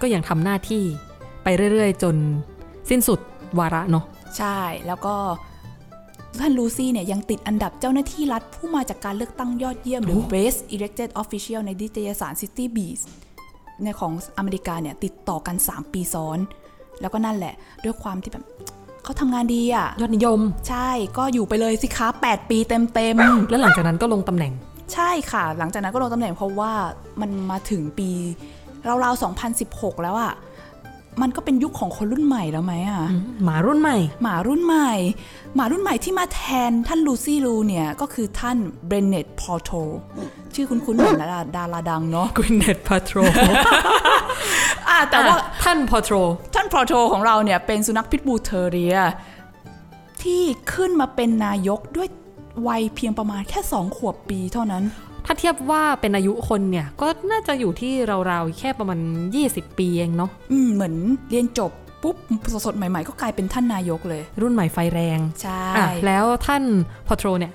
[0.00, 0.82] ก็ยังทำหน้าที่
[1.44, 2.16] ไปเรื่อย ๆ จน
[2.90, 3.20] สิ้นสุด
[3.58, 4.04] วาระเนาะ
[4.38, 5.16] ใช่แล้วก็
[6.38, 13.02] ท่านลูซี่เนี่ยยังติดอันดับเจ้าหน้าที่รัฐผู้มาจากการเลือกตั้งยอดเยี่ยมหรือ Best Elected Official ในนิตยสาร City Beats
[13.82, 16.38] ในของอเมริกาเนี่ยติดต่อกัน 3 ปีซ้อน
[17.00, 18.44] แล้วก็นั่นแหละ ด้วยความที่แบบ
[19.04, 24.52] เขาทำงานดีอะยอดนิยม ใช่ก็อยู่ไปเลยสิคะ 8 ปีเต็มๆ แล้วหลังจากนั้นก็ลงตำแหน่ง
[24.94, 26.72] ใช่ค่ะ หลังจากนั้นก็ลงตำแหน่งเพราะว่า
[27.20, 28.10] มันมาถึงปี
[29.04, 29.22] ราวๆ
[29.58, 30.32] 2016 แล้วอะ่ะ
[31.22, 33.02] มันก็เป็นยุคของคนรุ่นใหม่แล้วไหมอะ่ะ
[33.44, 34.90] หมารุ่นใหม่ หมารุ่นใหม่
[35.54, 39.70] หมารุ่นใหม่ที่มาแทนท่านลูซี่ลูเนี่ย ก็คือท่านเบรเนตพอโต
[40.54, 43.18] ชื่อคุ้นๆเหมือนดาราดาราดังเนาะกวินเนตพาโทร
[44.88, 46.16] อะแต่ว่าท่านพอโทร
[46.54, 48.96] ท่านพอโตของเราเนี่ยเป็นสุนัขพิษบูเทอเรีย
[50.22, 52.08] ที่ขึ้นมาเป็นนายกด้วย
[52.68, 54.84] วัยเพียงประมาณแค่2ขวบปีเท่านั้น
[55.26, 57.92] ถ้าเทียบว่าเป็นอายุคนเนี่ย ก็น่าจะอยู่ที่
[58.30, 58.98] ราวๆแค่ประมาณ
[59.38, 60.94] 20 ปีเองเนาะอืมเหมือน
[61.30, 61.72] เรียนจบ
[62.02, 62.16] ปุ๊บ
[62.66, 66.62] สดๆใหม่ๆ ก็กลายเป็นท่านนายกเลย รุ่นใหม่ไฟแรง ใช่อะแล้วท่าน
[67.06, 67.52] พอโทรเนี่ย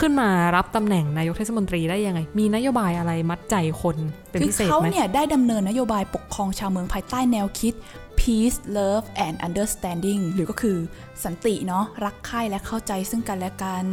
[0.00, 3.96] ขึ้นมารับตำแหน่งนายกเทศมนตรีได้ยังไง มีนโยบายอะไรมัดใจคน
[4.30, 7.74] เป็นคือพิเศษเขาไหมเนี่ยได้ดำเนินนโยบายปกครองชาวเมืองภายใต้แนวคิด
[8.20, 10.76] peace love and understanding หรือก็คือ
[11.24, 13.84] สันติเนาะรักใคร่และเข้าใจซึ่งกันและกัน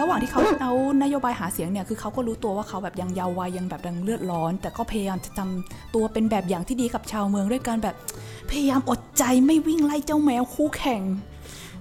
[0.00, 7.94] ระหว่างที่เขาเอานโยบายหาเสียงเนี่ยคือเขาก็รู้ตัวว่าเขาแบบยังเยาว์วัยยังแบบดังเลือดร้อน แต่ก็พยายามจะทำตัวเป็นแบบอย่างที่ดีกับชาวเมืองด้วยการแบบ
[8.50, 11.02] พยายามอดใจไม่วิ่งไล่เจ้าแมวคู่แข่ง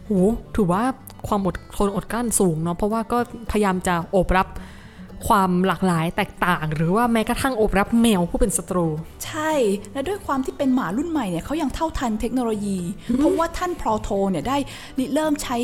[0.06, 0.12] โห
[0.56, 0.84] ถือว่า
[1.28, 3.18] ความอดทนอดกั้นสูงเนาะเพราะว่าก็
[3.52, 4.48] พยายามจะโอบรับ
[5.28, 8.88] ความหลากหลายแตกต่าง หรือว่าแม้กระทั่งโอบรับแมวผู้เป็นศัตรู
[9.26, 9.52] ใช่
[9.94, 12.80] และด้วยความที่เป็นหมารุ่นใหม่เนี่ยเขายังเท่าทันเทคโนโลยี
[13.18, 14.58] เพราะว่าท่านพรอโทเนี่ยได้
[15.00, 15.58] ริเริ่มใช้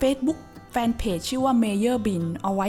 [0.00, 0.38] Facebook
[0.72, 2.68] แฟนเพจชื่อว่า Mayor Bin เอาไว้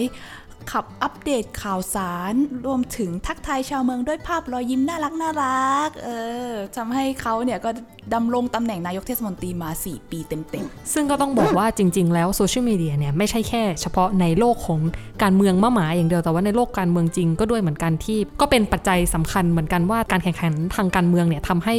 [0.71, 2.33] ขับอัปเดตข่าวสาร
[2.65, 6.09] รวมถึงทักทายชาวเมืองด้วยภาพรอยยิ้มน่ารักน่ารัก เอ
[6.49, 7.69] อทำให้เขาเนี่ยก็
[8.13, 14.79] ดำรงตำแหน่งนายกเทศมนตรีมา 4 ปีเต็มๆ ซึ่งก็ต้องบอกว่าจริง ๆ แล้วโซเชียลมีเดียเนี่ยไม่ใช่แค่เฉพาะในโลกของ
[15.23, 21.73] การเมืองมะหมาอย่างเดียวแต่ว่าในโลกการเมืองจริงก็ด้วยเหมือนกันที่ ก็เป็นปัจจัยสำคัญเหมือนกันว่าการแข่งขันทางการเมืองเนี่ยทำให้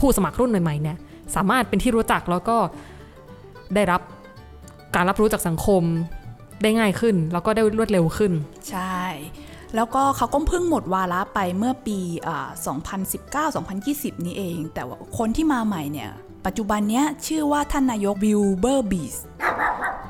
[0.00, 0.96] ผู้สมัครรุ่นใหม่ๆเนี่ย
[1.34, 2.56] สามารถเป็นที่รู้จักแล้วก็
[3.74, 4.00] ได้รับ
[4.94, 5.82] การรับรู้จากสังคม
[6.62, 8.32] ได้ง่ายขึ้น แล้วก็ได้รวดเร็วขึ้น
[8.70, 9.00] ใช่
[9.74, 12.48] แล้วก็เขาก็เพิ่งหมดวาระไปเมื่อปีอ่า
[13.56, 16.10] 2019-2020 นี้เอง แต่ว่าคนที่มาใหม่เนี่ย
[16.46, 19.16] ปัจจุบันเนี้ยชื่อว่าท่านนายกวิลเบอร์บีส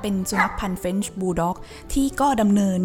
[0.01, 1.57] เป็นสุนัขพันธุ์เฟนช์บูลด็อก
[1.93, 2.81] ที่ก็ดำเนิน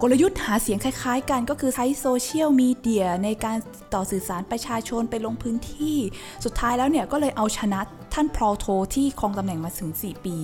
[0.00, 3.56] กลยุทธ์หาเสียงคล้ายๆ กันก็คือใช้โซเชียลมีเดียในการ
[3.94, 5.96] ต่อสื่อสารประชาชนไปลงพื้นที่
[6.44, 7.80] สุดท้ายแล้วเนี่ยก็เลยเอาชนะ
[8.14, 10.36] ท่านพรอโทที่ครองตำแหน่งมาถึง 4 ปี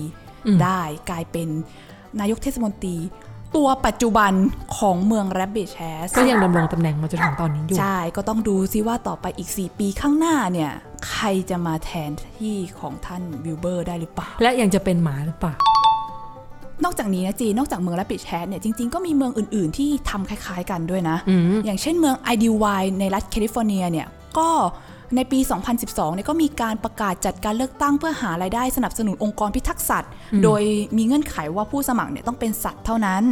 [0.63, 1.47] ได้กลายเป็น
[2.19, 2.97] นายกเทศมนตรี
[3.55, 4.33] ตัวปัจจุบัน
[4.77, 10.71] ของเมืองแรบบิทแฮชก็ยังดำรงตำแหน่งมาจนถึงตอนนี้อยู่ ใช่ ก็ต้องดูซิว่าต่อไปอีก 4 ปีข้างหน้าเนี่ย
[11.09, 15.55] ใครจะมาแทนที่ของท่านวิลเบอร์ได้หรือเปล่า และยังจะเป็นหมาหรือเปล่า
[16.83, 24.07] นอกจากนี้นะจีนอกจากเมืองแรบบิทแฮชเนี่ยจริงๆ ก็มีเมืองอื่นๆ ที่ทำคล้ายๆกันด้วยนะอืมอย่างเช่นเมืองไอดิลไวลด์ในรัฐแคลิฟอร์เนียเนี่ย
[24.37, 24.49] ก็
[25.15, 25.39] ในปี
[25.77, 30.11] 2012เนี่ยก็มีการประกาศจัดการเลือกตั้งเพื่อหารายได้สนับสนุนองค์กรพิทักษ์สัตว์
[30.43, 30.61] โดย
[30.97, 33.23] มีเงื่อนไขว่าผู้สมัครเนี่ยต้องเป็นสัตว์เท่านั้น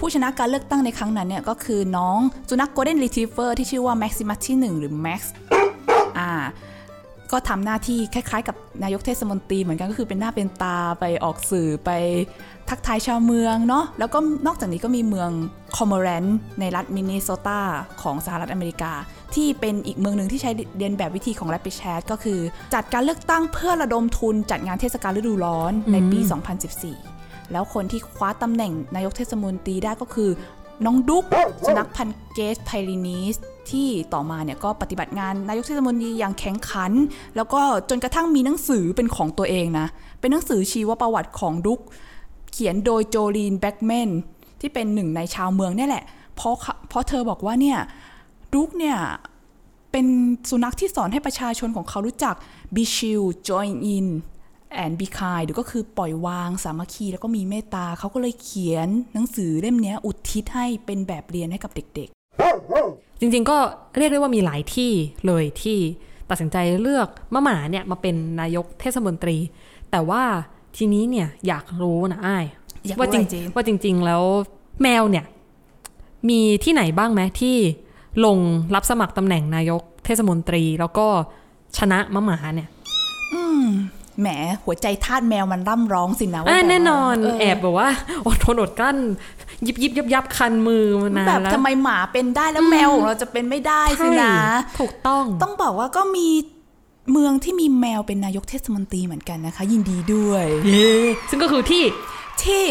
[0.00, 5.32] ผู้ชนะการเลือกตั้งในครั้งนั้นเนี่ยก็คือน้องสุนัขโกลเด้นรีทรีเวอร์ที่ชื่อว่าแม็กซิมัสที่1หรือแม็กซ์
[6.18, 6.30] อ่า
[7.32, 11.90] ก็ทำหน้าที่คล้ายๆ กับนายกเทศมนตรีเหมือนกันก็คือเป็นหน้าเป็นตาไปออกสื่อไป
[12.68, 15.30] ทักทายชาวเมืองเนาะแล้วก็นอกจากนี้ก็มีเมือง
[15.76, 16.24] คอร์โมแรนต์
[16.60, 17.60] ในรัฐมินนิโซตา
[18.02, 18.92] ของสหรัฐอเมริกา
[19.34, 22.38] ที่เป็นอีกเมืองหนึ่งที่ใช้เลียนแบบวิธีของแรบบิทแฮชก็คือ
[22.74, 26.18] จัดการเลือกตั้งเพื่อระดมทุนจัดงานเทศกาลฤดูร้อนในปี
[26.86, 30.30] 2014 แล้วคนที่คว้าตำแหน่งนายกเทศมนตรีได้ก็คือ
[30.84, 31.24] น้องดุ๊ก
[31.66, 33.36] สุนัขพันธุ์เกรทไพรีนีส
[33.70, 36.92] ที่ต่อมาเนี่ยก็ปฏิบัติงานนายกเทศมนตรีอย่างแข็งขัน
[37.36, 37.60] แล้วก็
[37.90, 39.86] จนกระทั่งมีหนังสือเป็นของตัวเองนะ
[40.20, 41.80] เป็นหนังสือชีวประวัติของดุ๊ก
[42.52, 44.10] เขียนโดยโจลีนแบ็กแมน
[44.60, 46.04] ที่เป็นหนึ่งในชาวเมืองเนี่ยแหละ
[46.36, 47.78] เพราะเขาเพราะเธอบอกว่าเนี่ย
[48.56, 48.98] ดุ๊กเนี่ย
[49.92, 50.06] เป็น
[50.48, 52.34] สุนัขที่สอนให้ประชาชนของเขารู้จัก
[52.74, 54.06] be chill join in
[54.82, 62.08] and be kind หรือก็คือปล่อยวางสามัคคีแล้วก็มีเมตตา เขาก็เลยเขียนหนังสือเล่มเนี้ยอุทิศให้เป็นแบบเรียนให้กับเด็ก
[63.20, 63.58] จริงๆก็
[63.98, 64.92] เรียกได้ว่ามีหลายที่
[65.26, 65.78] เลยที่
[66.30, 69.36] ตัดสินใจเลือกมะหมาเนี่ยมาเป็นนายกเทศมนตรี
[69.90, 70.22] แต่ว่า
[70.76, 72.44] ทีนี้เนี่ยอยากรู้นะอ้าย
[72.86, 74.22] อยากรู้ว่าจริงอะไรเจนว่าจริง ๆ แล้ว
[74.82, 75.24] แมวเนี่ย
[76.28, 77.56] มีที่ไหนบ้างไหมที่
[78.24, 78.38] ลง
[78.74, 81.06] รับสมัครตำแหน่งนายกเทศมนตรี แล้วก็
[81.78, 83.64] ชนะมะหมาเนี่ยๆอืม
[84.20, 84.28] แหม
[84.64, 87.88] หัวใจทาสแมวมันร่ำร้องสินะว่าอ่าบบแน่นอนเแอบแบบว่า
[88.26, 88.98] อดทนอดกลั้น
[89.66, 94.34] ยิบยิบยับยับคันมือมานานแบบแล้วทำไมหมาเป็นได้แล้วแมวของเราจะเป็นไม่ได้สิใช่นะ
[94.80, 96.28] ถูกต้อง ต้องบอกว่าก็มี
[97.12, 100.90] เมืองที่มีแมวเป็นนายกเทศมนตรีเหมือนกันนะคะ ยินดีด้วยเย้
[101.30, 101.84] ซึ่งก็คือที่
[102.42, 102.62] ที่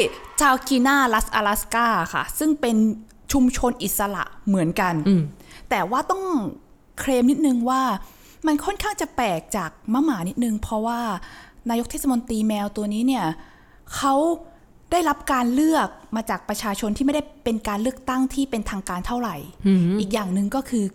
[0.42, 2.76] จาวกีนารัส阿拉สกาค่ะ ซึ่งเป็น
[3.36, 5.22] ชุมชนอิสระเหมือนกันอืม
[5.70, 6.24] แต่ว่าต้อง
[7.00, 7.82] เคลมนิดนึงว่า
[8.48, 11.00] มันค่อนข้างจะแปลกจากมะหมานิดนึง เพราะว่า
[11.70, 13.26] นายกเทศมนตรีแมวตัวนี้เนี่ย
[13.96, 14.16] เขา
[14.92, 19.36] ได้รับการเลือกมาจากประชาชนที่ไม่ได้เป็นการเลือกตั้งที่เป็นทางการเท่าไหร่
[20.00, 20.86] อีกอย่างหนึ่งก็คือ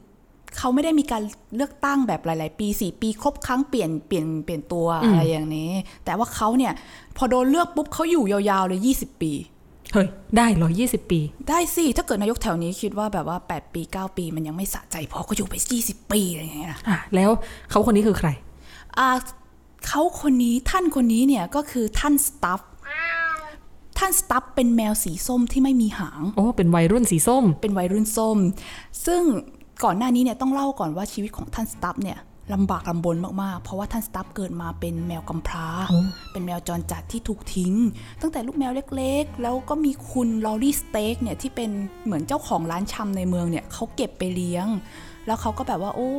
[0.59, 1.23] เขาไม่ได้มีการ
[1.57, 5.71] เลือกตั้งแบบหลาย ๆ ปีสี่ปีครบครั้งเปลี่ยนเปลี่ยนเปลี่ยนตัวอะไรอย่างนี้
[6.05, 6.73] แต่ว่าเขาเนี่ย
[7.17, 9.33] พอโดนเลือกปุ๊บเขาอยู่ยาว ๆ เลย20ปี
[9.93, 17.31] เฮ้ย ได้เหรอยี่สิบปี ได้สิ ถ้าเกิดนายกแถวนี้คิดว่าแบบว่า 8 ปี 9 ปีมันยังไม่สะใจพอก็อยู่ไป 20 ปีอะไรอย่างเงี้ยนะอะแล้ว
[17.71, 18.29] เขาคนนี้คือใคร
[18.99, 19.09] อ่า
[19.87, 22.61] เขาคนนี้ท่านคนนี้เนี่ยก็คือท่านสตัฟ
[23.99, 28.39] ท่านสตัฟเป็นแมวสีส้มที่ไม่มีหาง โอ้ เป็นวัยรุ่นสีส้ม เป็นวัยรุ่นส้ม
[29.07, 29.23] ซึ่ง
[29.85, 32.19] ก่อนหน้านี้เนี่ยต้องเล่าก่อนว่าชีวิตของท่านสตัฟเนี่ย
[32.55, 35.67] ลำบากลำบนมากๆ เพราะว่าท่านสตัฟเกิดมาเป็นแมวกำพร้า
[36.33, 37.75] เป็นแมวจรจัดที่ถูกทิ้ง
[38.21, 41.71] ตั้งแต่ลูกแมวเล็กๆ แล้วก็มีคุณลอรี่สเต็กเนี่ยที่เป็น
[42.05, 44.69] เหมือนเจ้าของร้านชำในเมืองเนี่ยเขาเก็บไปเลี้ยง
[45.27, 46.11] แล้วเขาก็แบบว่าโอ้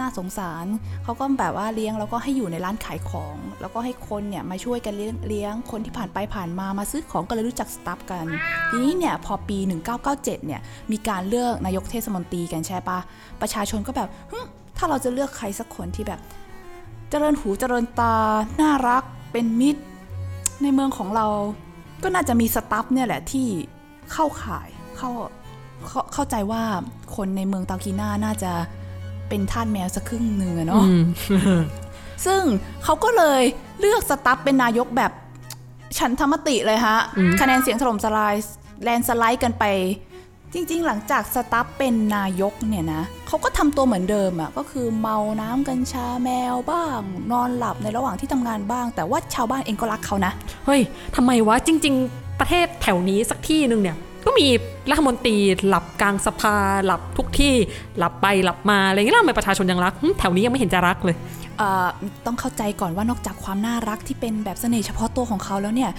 [0.00, 0.66] น่าสงสาร
[1.04, 8.26] เขาก็แบบว่าเลี้ยงแล้วก็ให้อยู่ในร้านขายของ แล้วก็ให้คนเนี่ยมาช่วยกันเลี้ยงเลี้ยงคนที่ผ่านไปผ่านมามาซื้อของก็เลยรู้จักสตัฟกัน
[8.70, 9.58] ทีนี้เนี่ยพอปี
[10.02, 10.60] 1997เนี่ย
[10.92, 12.98] มีการเลือกนายกเทศมนตรีกันใช่ปะ
[13.40, 16.20] ประชาชนก็แบบหึถ้าเราจะเลือกใครสักคนที่แบบ
[17.10, 18.14] เจริญหูเจริญตา
[18.60, 19.82] น่ารัก เป็นมิตร
[20.62, 21.26] ในเมืองของเรา
[22.02, 23.46] ก็น่าจะมีสตัฟเนี่ยแหละที่
[24.12, 25.10] เข้าข่ายเข้า
[25.86, 26.62] เข้าเข้าใจว่า
[27.16, 28.52] คนในเมืองตากีน่าน่าจะ
[29.28, 30.84] เป็นทาสแมวสักครึ่งหนึ่งอะเนาะ
[32.26, 32.42] ซึ่ง
[32.84, 33.42] เขาก็เลย
[33.80, 35.12] เลือกสตัฟเป็นนายกแบบ
[35.98, 36.98] ฉันทามติเลยฮะ
[37.40, 38.34] คะแนนเสียงถล่มทลาย
[38.82, 39.64] landslide กันไป
[40.54, 47.00] จริงๆ หลังจากสตัฟเป็นนายกเนี่ยนะเขาก็ทำตัวเหมือนเดิมอะ่ะก็คือเมาน้ำกัญชาแมวบ้าง
[47.32, 50.32] นอนหลับในระหว่างที่ทำงานบ้าง แต่ว่าชาวบ้านเองก็รักเขานะ
[50.66, 50.80] เฮ้ย
[51.16, 54.46] ทำไมวะจริง ๆ ประเทศแถวนี้สักที่หนึ่งเนี่ยก็มี
[54.90, 55.36] รัฐมนตรี
[55.68, 57.54] หลับกลางสภาหลับทุกที่
[57.98, 61.16] หลับไปหลับมาอะไรเงี้ยแล้วทำไมประชาชนยังรักหึแถวนี้ยังไม่เห็นจะรักเลย
[61.58, 61.86] เอ่อ
[62.26, 65.90] ต้องเข้าใจก่อนว่านอกจากความน่ารักที่เป็นแบบเสน่ห์เฉพาะตัวของเขาแล้วเนี่ย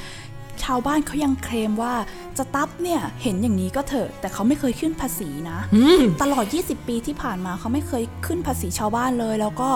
[0.64, 1.94] ชาวบ้านเขายังเคลมว่า
[2.38, 9.70] สตัฟเนี่ยเห็นอย่างนี้ก็เถอะ แต่เขาไม่เคยขึ้นภาษีนะอืมตลอด 20 ปีที่ผ่านมาเขาไม่เคยขึ้นภาษีชาวบ้านเลย แล้วก็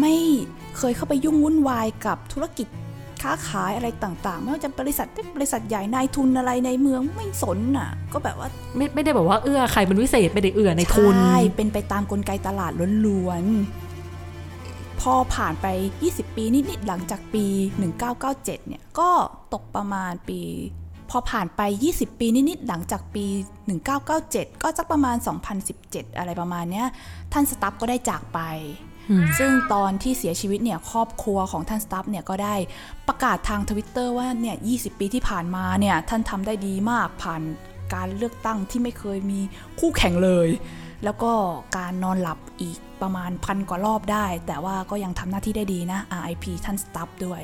[0.00, 0.14] ไม่
[0.78, 2.66] เคยเข้าไปยุ่งวุ่นวายกับธุรกิจ
[3.22, 12.72] ค้าขายอะไรต่างๆ ไม่ว่าจะบริษัทเล็กบริษัทใหญ่นายทุนอะไรในเมืองไม่สนน่ะ ก็แบบว่าไม่ไม่ได้แบบว่าเอื้อใครเป็นวิเศษไม่ได้เอื้อในทุนใช่เป็นไปตามกลไกตลาด
[13.06, 13.85] ล้วนๆพ
[15.12, 15.66] อผ่านไป
[16.02, 17.44] 20 ปีนิดๆหลังจากปี
[18.02, 19.10] 1997 เนี่ย ก็
[19.54, 20.40] ตกประมาณปี
[21.10, 21.60] พอผ่านไป
[21.92, 23.26] 20 ปีนิดๆหลังจากปี
[23.94, 25.16] 1997 ก็สักประมาณ
[25.66, 26.86] 2017 อะไรประมาณเนี้ย
[27.32, 28.40] ท่านสตัฟก็ได้จากไป
[29.38, 32.54] ซึ่งตอนที่เสียชีวิตเนี่ยครอบครัวของท่านสตัฟเนี่ยก็ได้
[33.08, 37.42] ประกาศทางทวิตเตอร์ว่าเนี่ย 20 ปีที่ผ่านมาเนี่ยท่านทำได้ดีมากผ่าน
[37.94, 39.40] การเลือกตั้งที่ไม่เคยมี
[39.78, 40.48] คู่แข่งเลย
[41.04, 41.32] แล้วก็
[41.76, 47.40] การนอนหลับอีก ประมาณพันกว่ารอบได้ แต่ว่าก็ยังทำหน้าที่ได้ดีนะ RIP ท่านสตัฟด้วย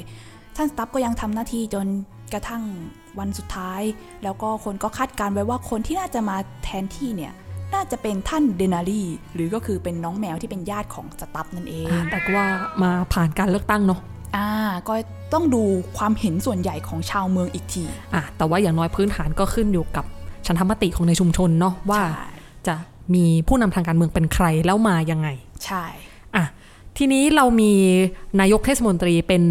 [0.57, 1.87] ท่านสตัฟก็ยังทำหน้าที่จน
[2.33, 2.63] กระทั่ง
[3.19, 3.83] วันสุดท้าย
[4.25, 7.33] แล้วก็คนก็คาดการณ์ไว้ว่าคนที่น่าจะมาแทนที่เนี่ย
[7.75, 9.03] น่าจะเป็นท่านเดนารี
[9.35, 12.47] หรือก็คือเป็นน้องแมวที่เป็นญาติของสตัฟนั่นเองอ่าแต่ก็ว่า
[12.83, 14.01] มาผ่านการเลือกตั้งเนาะ
[14.37, 14.49] อ่า
[14.89, 14.95] ก็
[15.33, 15.63] ต้องดู
[15.99, 17.85] ความเห็นส่วนใหญ่ของชาวเมืองอีกที
[18.15, 20.05] อะแต่ว่าอย่างน้อยพื้นฐานก็ขึ้นอยู่กับ
[20.47, 22.29] ฉันทามติของในชุมชนเนาะว่าใช่
[22.67, 22.75] จะ
[23.15, 25.29] มีผู้นำทางการเมืองเป็นใครแล้วมายังไง
[25.65, 25.85] ใช่
[26.35, 26.45] อะ
[26.97, 27.73] ทีนี้เรามี
[28.41, 29.43] นายกเทศมนตรีเป็น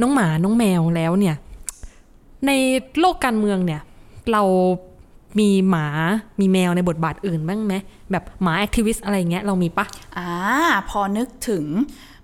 [0.00, 1.36] น้องหมาน้องแมวแล้วเนี่ย
[2.46, 2.50] ใน
[3.00, 3.80] โลกการเมืองเนี่ย
[4.32, 4.42] เรา
[5.38, 5.86] มีหมา
[6.40, 7.74] มีแมวในบทบาทอื่นบ้างไหม
[8.10, 9.86] แบบหมา ac tivist อะไรเงี้ยเรามีปะ
[10.16, 10.30] อ่า
[10.90, 11.64] พอนึกถึง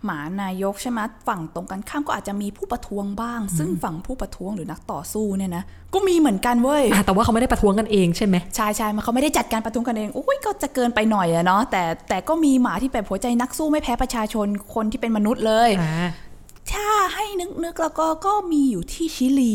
[0.04, 16.08] หมานายกใช่ไหมฝั่งตรงกันข้ามก็อาจจะมีผู้ประท้วงบ้าง ซึ่งฝั่งผู้ประท้วงหรือนักต่อสู้เนี่ยนะก็มีเหมือนกันเว้ยอะแต่ว่าเขาไม่ได้ประท้วงกันเองใช่ไหมใช่ใช่มันเขาไม่ได้จัดการประท้วงกันเองอุ้ยก็จะเกินไปหน่อยอะเนาะแต่แต่ก็มีหมาที่แบบหัวใจนักสู้ไม่แพ้ประชาชนคนที่เป็นมนุษย์เลยอ่า
[16.72, 19.54] ถ้าให้นึกนึกแล้วก็ก็มีอยู่ที่ชิลี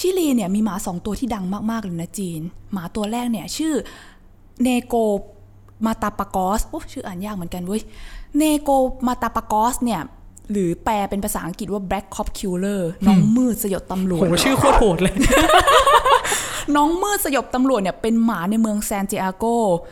[0.00, 2.40] ชิลีเนี่ยมีหมาสองตัวที่ดังมากๆเลยนะจีน
[2.72, 3.74] หมาตัวแรกเนี่ยชื่อ
[4.62, 4.94] เนโก
[5.86, 7.82] มาตาปากอสโอ้ชื่ออ่านยากเหมือนกันเว้ย
[8.38, 8.70] เนโก
[9.06, 10.02] มาตาปากอสเนี่ย
[10.52, 15.14] หรือแปลเป็นภาษาอังกฤษว่า Black Cop Killer น้องมืดสยดตำรวโหจชื่อโคตรโหดเลย
[16.76, 19.44] น้องมืดสยบตำรวจเนี่ยเป็นหมาในเมืองซานติอาโก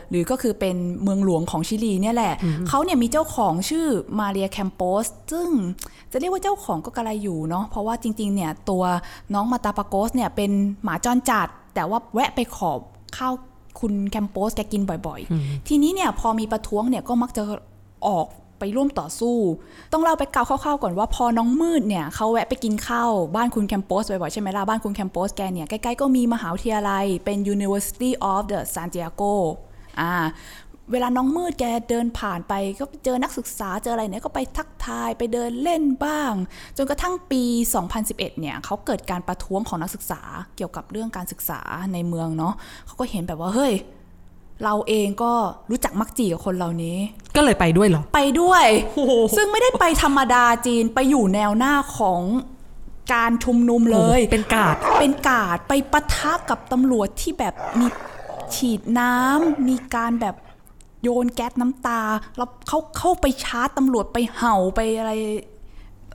[0.09, 2.33] หรือก็คือเป็นเมืองหลวงของชิลีเนี่ยแหละ
[2.67, 3.87] เขาเนี่ยมีเจ้าของชื่อ
[4.19, 5.49] มาเรียแคมโปสซึ่ง
[6.11, 8.83] จะเรียกว่าเจ้าของก็กระไรอยู่เนาะเพราะว่าจริง ๆ เนี่ยตัว
[9.33, 10.51] น้องมาตาปาโกสเนี่ยเป็น
[10.83, 12.79] หมาจรจัด แต่ว่าแวะไปขอบ
[13.17, 13.33] ข้าว
[13.79, 17.43] คุณแคมโปสแกกินบ่อยๆ ทีนี้เนี่ยพอมีประท้วงเนี่ยก็มักจะ
[18.07, 18.27] ออก
[18.59, 19.37] ไปร่วมต่อสู้
[19.91, 29.33] ต้องเล่าไปเก่าคร่าวๆก่อนว่าพอน้องมืดเนี่ยเขาแวะไปกินข้าวบ้านคุณแคมโปสบ่อยๆใช่ไหมล่ะบ้านคุณแคมโปสแกเนี่ยใกล้ๆก็มีมหาวิทยาลัยเป็น University of the Santiago
[29.99, 30.13] อ่า
[30.91, 36.33] เวลาน้องมืดแกเดินผ่านไปก็เจอนักศึกษาเจออะไรเนี่ยก็ไปทักทายไปเดินเล่นบ้าง
[36.77, 37.43] จนกระทั่งปี
[37.91, 40.21] 2011 เนี่ยเขาเกิดการประท้วงของนักศึกษา
[40.55, 41.59] เกี่ยวกับเรื่องการศึกษา
[41.93, 42.53] ในเมืองเนาะ
[42.85, 43.73] เขาก็เห็นแบบว่าเฮ้ย
[44.63, 45.33] เราเองก็
[45.69, 46.97] รู้จักมักจีกับคนเหล่านี้
[47.35, 48.65] ก็เลยไปด้วยเหรอ ไปด้วย
[49.37, 52.21] ซึ่งไม่ได้ไปธรรมดาจีนไปอยู่แนวหน้าของ
[53.13, 57.87] การชุมนุมเลยโอ้เป็นกาด เป็นกาดไปปะทะกับตำรวจที่แบบมี
[58.55, 60.35] ฉีดน้ำมีการแบบ
[61.03, 62.01] โยนแก๊สน้ำตา
[62.37, 65.11] แล้วเขาเข้าไปชาร์จตำรวจไปเห่าไปอะไร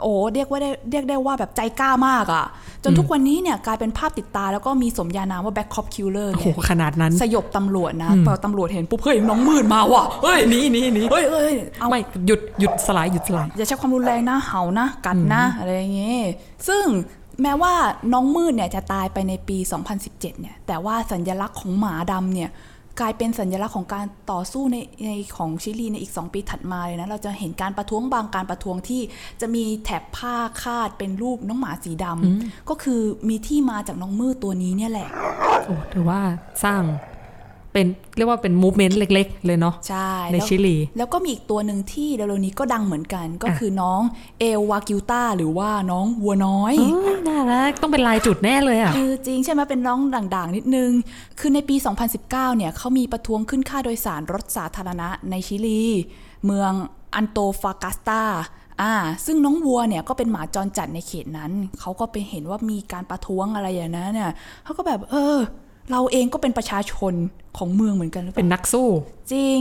[0.02, 2.44] โอ้เรียกว่าได้เรียกได้ว่าแบบใจกล้ามากอะ่ะ
[2.84, 16.22] จนทุกวันนี้เนี่ยกลายเป็นภาพติดตาแล้วก็มีสมญานามว่า Black Cop Killer โอ้โหเนี่ยขนาดนั้น สยบตำรวจนะพอตำรวจเห็นปุ๊บเฮ้ยน้องมืดมาว่ะเฮ้ยนี่นี่นี่เฮ้ยเฮ้ยเอาไม่หยุดหยุดสลายหยุดสลายอย่าใช้ความรุนแรงนะเห่านะกัดนะอะไรอย่างเงี้ย
[16.68, 16.84] ซึ่ง
[17.42, 17.74] แม้ว่า
[18.12, 19.56] น้องมืดเนี่ยจะตายไปในปี
[19.94, 22.50] 2017 เนี่ย แต่ว่าสัญลักษณ์ของหมาดำเนี่ย
[23.00, 29.02] กลายเป็นสัญลักษณ์ของการต่อสู้ในในของชิลีในอีก 2 ปีถัดมาเลยนะ เราจะเห็นการประท้วงบางการประท้วงที่
[29.40, 35.08] จะมีแถบผ้าคาดเป็นรูปน้องหมาสีดำก็คือมีที่มาจากน้องมืดตัวนี้เนี่ยแหละ
[35.66, 36.20] โอ้ถือว่า
[36.64, 36.82] สร้าง
[37.78, 44.00] เป็นเรียกว่าเป็นมูฟเมนต์เล็ก ๆ เลยเนาะใช่ในแล้วชิลี แล้วก็มีอีกตัวหนึ่งที่เร็วๆนี้ก็ดังเหมือนกัน ก็คือน้อง
[44.40, 50.90] เอลวากิวต้าหรือว่าน้องวัวน้อยเอ้ยน่ารักต้องเป็นลายจุดแน่เลยอะเออจริงใช่ไหมเป็นน้องด่างๆ นิดนึง
[51.38, 55.82] คือในปี 2019 เนี่ยเขามีประท้วงขึ้นค่าโดยสารรถสาธารณะในชิลี
[56.44, 56.72] เมือง
[57.14, 58.22] อันโตฟากัสตา
[58.82, 58.94] อ่า
[59.26, 64.32] ซึ่งน้องวัวเนี่ยก็เป็นหมาจรจัดในเขตนั้น เขาก็ไปเห็นว่ามีการประท้วงอะไรอย่างนั้นเนี่ย
[64.64, 65.38] เขาก็แบบเออ
[65.90, 67.14] เราเองก็เป็นประชาชน
[67.58, 68.88] ของเมืองเหมือนกันหรือเปเป็นล่านักสู้
[69.32, 69.60] จริง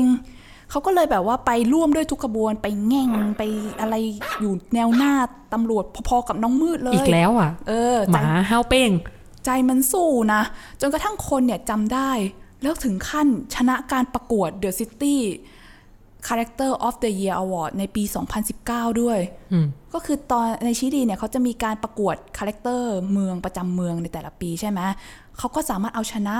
[0.69, 3.43] เขาก็เลยแบบว่าไปร่วมด้วยทุกขบวนไปแง่งไป
[3.79, 3.95] อะไร
[4.41, 5.13] อยู่แนวหน้า
[5.53, 8.91] ตำรวจพอๆกับน้องมืดเลยอีกแล้วอะ เออหใจมาห้าวเป้ง
[9.45, 10.41] ใจมันสู้นะ
[10.81, 12.11] จนกระทั่งคนเนี่ยจำได้
[12.61, 15.17] แล้วถึงขั้นชนะการประกวด The City
[16.27, 18.03] Character of the Year Award ในปี
[18.51, 19.19] 2019 ด้วย
[19.53, 24.79] อืมก็คือตอนในชิลีเนี่ยเขาจะมีการประกวด character เมืองประจำเมืองในแต่ละปีใช่ไหม
[25.37, 26.35] เขาก็สามารถเอาชนะ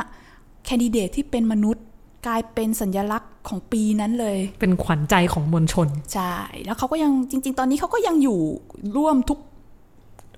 [0.65, 1.83] แคนดิเดตที่เป็นมนุษย์
[2.27, 8.39] กลายเป็นสัญลักษณ์ของปีนั้นเลย เป็นขวัญใจของมวลชน ใช่ แล้วเขาก็ยังจริง ๆ ตอนนี้เขาก็ยังอยู่
[8.97, 9.39] ร่วมทุก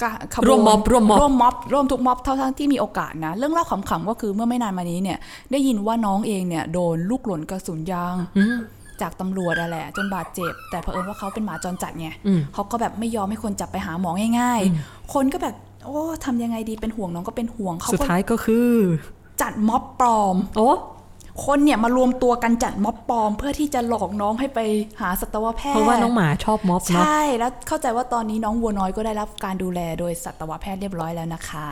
[0.02, 5.18] กะขบวนร่วมม็อบร่วมม็อบร่วมม็อบร่วมทุกม็อบเท่าทั้งที่มีโอกาสนะ เรื่องเล่าขำๆก็คือเมื่อไม่นานมานี้เนี่ย
[5.52, 8.58] ได้ยินว่าน้องเองเนี่ย โดนลูกหล่นกระสุนยางอืม
[9.02, 18.72] จากตำรวจอะแหละ จนบาดเจ็บ แต่เผอิญว่าเขาเป็นหมาจรจัดไงอืมเขาก็แบบไม่ยอมให้คนจับไปหาหมอง่าย ๆ คนก็แบบ โอ้ทำยังไงดีเป็นห่วงน้องก็เป็นห่วงเขาสุดก็ท้ายก็คือ
[19.42, 20.70] จัดม็อบปลอม โอ้
[21.46, 24.60] คนเนี่ยมารวมตัวกันจัดม็อบปลอม เพื่อที่จะหลอกน้องให้ไป
[25.02, 31.68] หาสัตวแพทย์เพราะว่าน้องหมาชอบม็อบเนาะใช่แล้วเข้าใจว่าตอนนี้น้องวัวน้อยก็ได้รับการดูแลโดยสัตวแพทย์เรียบร้อยแล้วนะคะ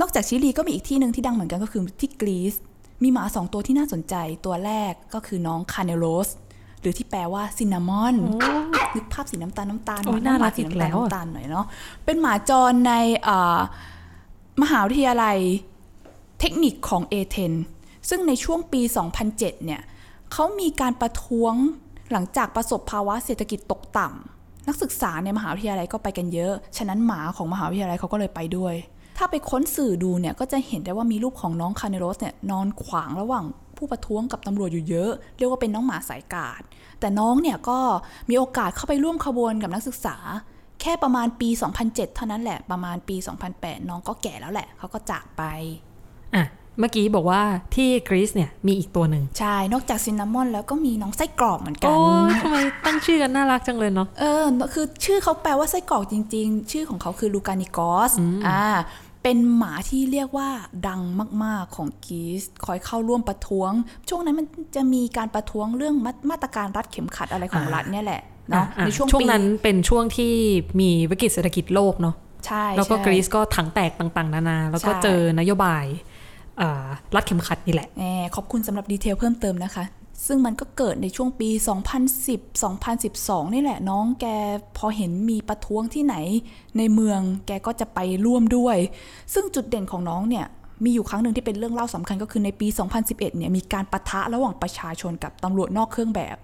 [0.00, 2.54] นอกจากชิลีก็มีอีกที่หนึ่งที่ดังเหมือนกันก็คือที่กรีซ
[3.02, 4.14] มีหมาสองตัวที่น่าสนใจ
[4.46, 6.28] ตัวแรกก็คือน้องคาเนโรส
[6.80, 8.14] หรือที่แปลว่า cinnamon
[8.94, 11.66] นึกภาพสีน้ำตาลน้ำตาลโอ้ยน่ารักหมสีอีกแล้วอะ หมาสีน้ำตาลวอะน้ำตาลหน่อยเนาะ
[12.04, 12.92] เป็นหมาจรใน
[13.24, 13.58] เอ่อ
[14.62, 15.38] มหาวิทยาลัย
[16.40, 17.52] เทคนิคของเอเธนส์
[18.08, 18.80] ซึ่งในช่วงปี
[19.22, 19.80] 2007 เนี่ย
[20.32, 21.54] เขามีการประท้วง
[22.12, 28.74] หลังจากประสบภาวะเศรษฐกิจตกต่ำนักศึกษาในมหาวิทยาลัยก็ไปกันเยอะ ฉะนั้นหมาของมหาวิทยาลัยเขาก็เลยไปด้วย
[29.16, 33.44] ถ้าไปค้นสื่อดูเนี่ยก็จะเห็นได้ว่ามีรูปของน้องคาเนโรสเนี่ยนอนขวางระหว่าง
[33.76, 36.62] ผู้ประท้วงกับตำรวจอยู่เยอะ เรียกว่าเป็นน้องหมาสายการ์ด
[37.00, 37.78] แต่น้องเนี่ยก็
[38.30, 40.16] มีโอกาสเข้าไปร่วมขบวนกับนักศึกษา
[40.80, 41.48] แค่ประมาณปี
[41.82, 43.16] 2007 เท่านั้นแหละประมาณปี
[43.52, 45.42] 2008 น้องก็แก่แล้วแหละเขาก็จากไป
[46.34, 46.46] อะ
[46.78, 47.42] เมื่อกี้บอกว่า
[47.74, 51.96] ที่กรีซเนี่ยมีอีกตัวหนึ่งใช่ นอกจากซินนามอนแล้วก็มีน้องไส้กรอกเหมือนกัโอ้
[52.28, 58.12] นทำไมตั้งชื่อกันน่ารักจังเลยเนาะเออ คือชื่อเขาแปลว่าไส้กรอกจริง ๆ ชื่อของเขาคือลูกานิกอส
[58.46, 58.64] อ่า
[59.28, 60.48] เป็นหมาที่เรียกว่า
[60.88, 61.00] ดัง
[61.44, 63.72] มาก ๆ ของกรีซคอยเข้าร่วมประท้วง
[64.08, 70.32] ช่วงนั้นมันจะมีการประท้วงเรื่องมามาตรการรัดเข็มขัดอะไรของอ่ารัฐเนี่ยแหละเนาะอะในช่วงช่วงปีนั้นเป็นช่วงที่
[70.80, 72.14] มีวิกฤตเศรษฐกิจโลกเนาะ
[72.46, 75.84] ใช่แล้วก็ใช่กรีซก็ถังแตกต่างๆ นานา แล้วก็ใช่เจอนโยบาย
[76.60, 79.84] อ่ารัดเข็มขัดนี่แหละแหมขอบคุณสำหรับดีเทลเพิ่มเติมนะคะ
[80.26, 81.48] ซึ่งมันก็เกิดในช่วงปี
[82.06, 84.26] 2010 2012 นี่แหละน้องแก
[84.76, 86.16] พอเห็นมีประท้วงที่ไหน
[86.78, 88.76] ในเมืองแกก็จะไปร่วมด้วย
[89.34, 90.46] ซึ่งจุดเด่นของน้องเนี่ย
[90.84, 96.36] มีอยู่ครั้งหนึ่งที่เป็นเรื่องเล่าสำคัญก็คือในปี 2011 เนี่ยมีการประทะระหว่างประชาชนกับตำรวจนอกเครื่องแบบ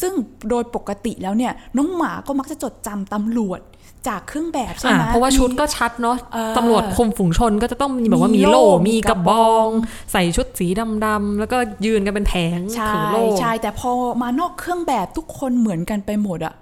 [0.00, 0.12] ซึ่ง
[0.50, 3.60] โดยปกติแล้วเนี่ยน้องหมาก็มักจะจดจำตำรวจ
[4.08, 9.68] จากเครื่องแบบใช่ไหมอ่าเพราะว่าชุดก็ชัดเนาะเออตำรวจคุมฝูงชนก็จะต้องมีแบบว่ามีมีโล่โล่มีมีกกระระบบอองง
[10.12, 10.66] ใส่ชุดสี
[11.06, 13.90] ดำๆแล้วก็ยืนกันเป็นแผงใช่ถือโล่ใช่แต่พอ
[14.22, 16.54] มานอกเครื่องแบบทุกคนเหมือนกันไปหมดอะ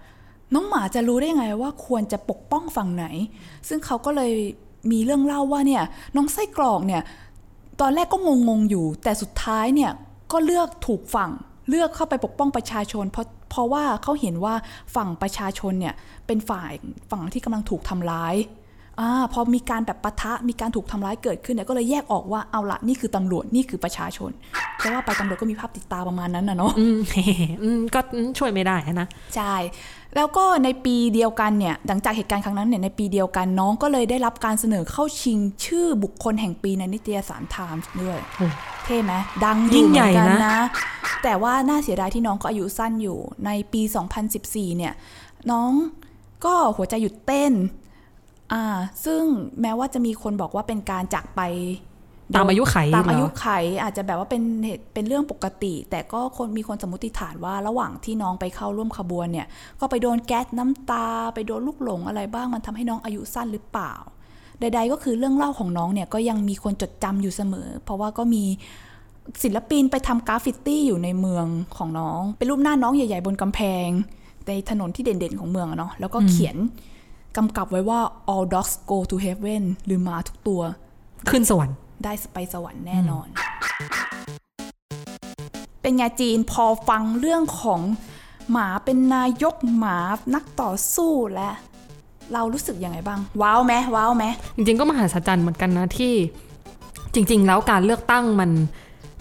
[0.55, 3.07] น้องหมาจะรู้ได้ไงว่าควรจะปกป้องฝั่งไหน
[3.69, 4.33] ซึ่งเขาก็เลย
[4.91, 5.83] มีเรื่องเล่าว่าเนี่ย
[6.17, 7.03] น้องไส้กรอกเนี่ย
[7.81, 8.17] ตอนแรกก็
[8.49, 9.91] งงๆอยู่ แต่สุดท้ายเนี่ย
[10.33, 11.31] ก็เลือกถูกฝั่ง
[11.69, 14.55] เลือกเข้าไปปกป้องประชาชนเพราะ เพราะว่าเขาเห็นว่า
[14.95, 15.95] ฝั่งประชาชนเนี่ย
[16.27, 16.73] เป็นฝ่าย
[17.11, 18.35] ฝั่งที่กำลังถูกทำร้าย
[19.01, 24.31] อ่าพอมีการแบบปะทะมีการถูกทำร้ายเกิดขึ้นเนี่ยก็เลยแยกออกว่าเอาละนี่คือตำรวจนี่คือประชาชน
[24.79, 26.99] แต่ว่าไปตำรวจก็มีภาพติดตาประมาณนั้นนะเนาะอืม
[27.63, 29.55] อืมก็อืมช่วยไม่ได้นะใช่
[30.17, 38.47] แล้วก็ในปีเดียวกันเนี่ยหลังจากเหตุการณ์ครั้งนั้นเนี่ยในปีเดียวกันน้องก็เลยได้รับการเสนอเข้าชิงชื่อบุคคลแห่งปีในนิตยสารไทม์ด้วยโอ้
[38.85, 39.13] เท่ไหม
[39.45, 40.59] ดังอยิ่ยู่งเหใหญ่มือนกันนะนะ
[41.23, 43.83] แต่ว่าน่าเสียดายที่น้องก็อายุสั้นอยู่ในปี
[44.31, 44.93] 2014 เนี่ย
[45.51, 45.71] น้อง
[46.45, 47.53] ก็หัวใจหยุดเต้น
[48.53, 48.65] อ่า
[49.05, 49.23] ซึ่ง
[49.61, 51.41] แม้ว่าจะมีคนบอกว่าเป็นการจากไป
[52.35, 53.47] ตามอายุไขตามอายุเหรไข
[53.83, 59.47] อาจจะแบบว่าเป็นเหตุเป็นเรื่องปกติ แต่ก็คนมีคนสมมติฐานว่าระหว่างที่น้องไปเข้าร่วมขบวนเนี่ย
[59.81, 63.93] ก็ไปโดนแก๊สน้ำตา ไปโดนลูกหลงอะไรบ้างมันทำให้น้องอายุสั้นหรือเปล่า
[64.61, 68.45] ใด ๆ ก็คือเรื่องเล่าของน้องเนี่ยก็ยังมีคนจดจำอยู่เสมอ เพราะว่าก็มี
[69.43, 73.89] ศิลปินไปทำกราฟฟิตี้อยู่ในเมืองของน้อง เป็นรูปหน้าน้องใหญ่ ๆ บนกำแพง
[74.47, 76.57] ในถนนที่เด่นๆของเมืองอะเนาะแล้วก็เขียน
[77.37, 78.01] กำกับไว้ว่า
[78.33, 80.63] all dogs go to heaven หรือหมาทุกตัว
[81.31, 83.29] ขึ้นสวรรค์ ได้ไปสวรรค์แน่นอน
[85.83, 87.81] เป็นไงจีนพอฟังเรื่องของ
[88.51, 89.99] หมาเป็นนายกหมา
[90.35, 91.51] นักต่อสู้และ
[92.33, 94.25] เรารู้สึกยังไงบ้าง ว้าวไหมว้าวไหม
[94.57, 96.15] จริงๆก็มหัศจรรย์เหมือนกันนะที่
[97.15, 98.51] จริง ๆ แล้วการเลือกตั้งมัน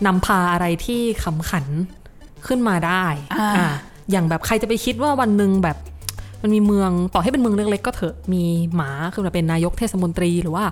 [0.05, 1.65] นำพาอะไรที่ขำขัน
[2.47, 3.69] ขึ้นมาได้ อ่าอะ
[4.11, 5.77] อย่างแบบใครจะไปคิดว่าวันหนึ่งแบบ
[6.41, 8.43] มันมีเมืองต่อให้เป็นเมืองเล็กๆก็เถอะมี
[8.75, 10.65] หมาขึ้นมาเป็นนายกเทศมนตรี หรือว่า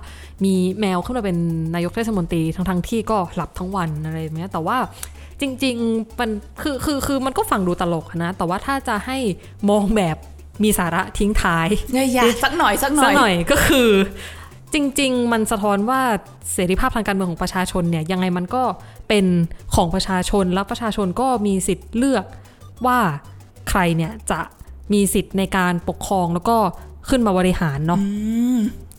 [0.44, 1.36] มีแมวขึ้นมาเป็น
[1.74, 4.76] นายกเทศมนตรีทั้งๆที่ก็หลับทั้งวันอะไรแบบเนี้ยแต่ว่า
[5.40, 6.30] จริงๆมัน
[6.62, 9.18] คือคือคือมันก็ฟังดูตลกอะนะแต่ว่าถ้าจะให้
[9.70, 10.16] มองแบบ
[10.62, 13.90] มีสาระทิ้งท้ายเนี่ยอยากสักหน่อยสักหน่สัอกยหน่อยก็คือ
[14.74, 16.00] จริง ๆ มันสะท้อนว่า
[16.52, 18.62] เสรีภาพทางการเมืองของประชาชนเนี่ยยังไงมันก็
[19.08, 19.24] เป็น
[19.74, 22.24] ของประชาชนแล้วประชาชนก็มีสิทธิ์เลือก
[22.86, 22.98] ว่า
[23.68, 24.40] ใครเนี่ยจะ
[24.92, 26.56] มีสิทธิ์ในการปกครองแล้วก็
[27.08, 28.00] ขึ้นมาบริหารเนาะ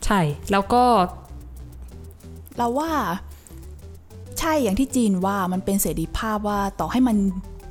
[0.04, 0.20] ใช่
[0.52, 0.84] แล้วก็
[2.56, 2.90] เราว่า
[4.38, 7.16] ใช่อย่างที่จีนว่ามันเป็นเสรีภาพว่าต่อให้มัน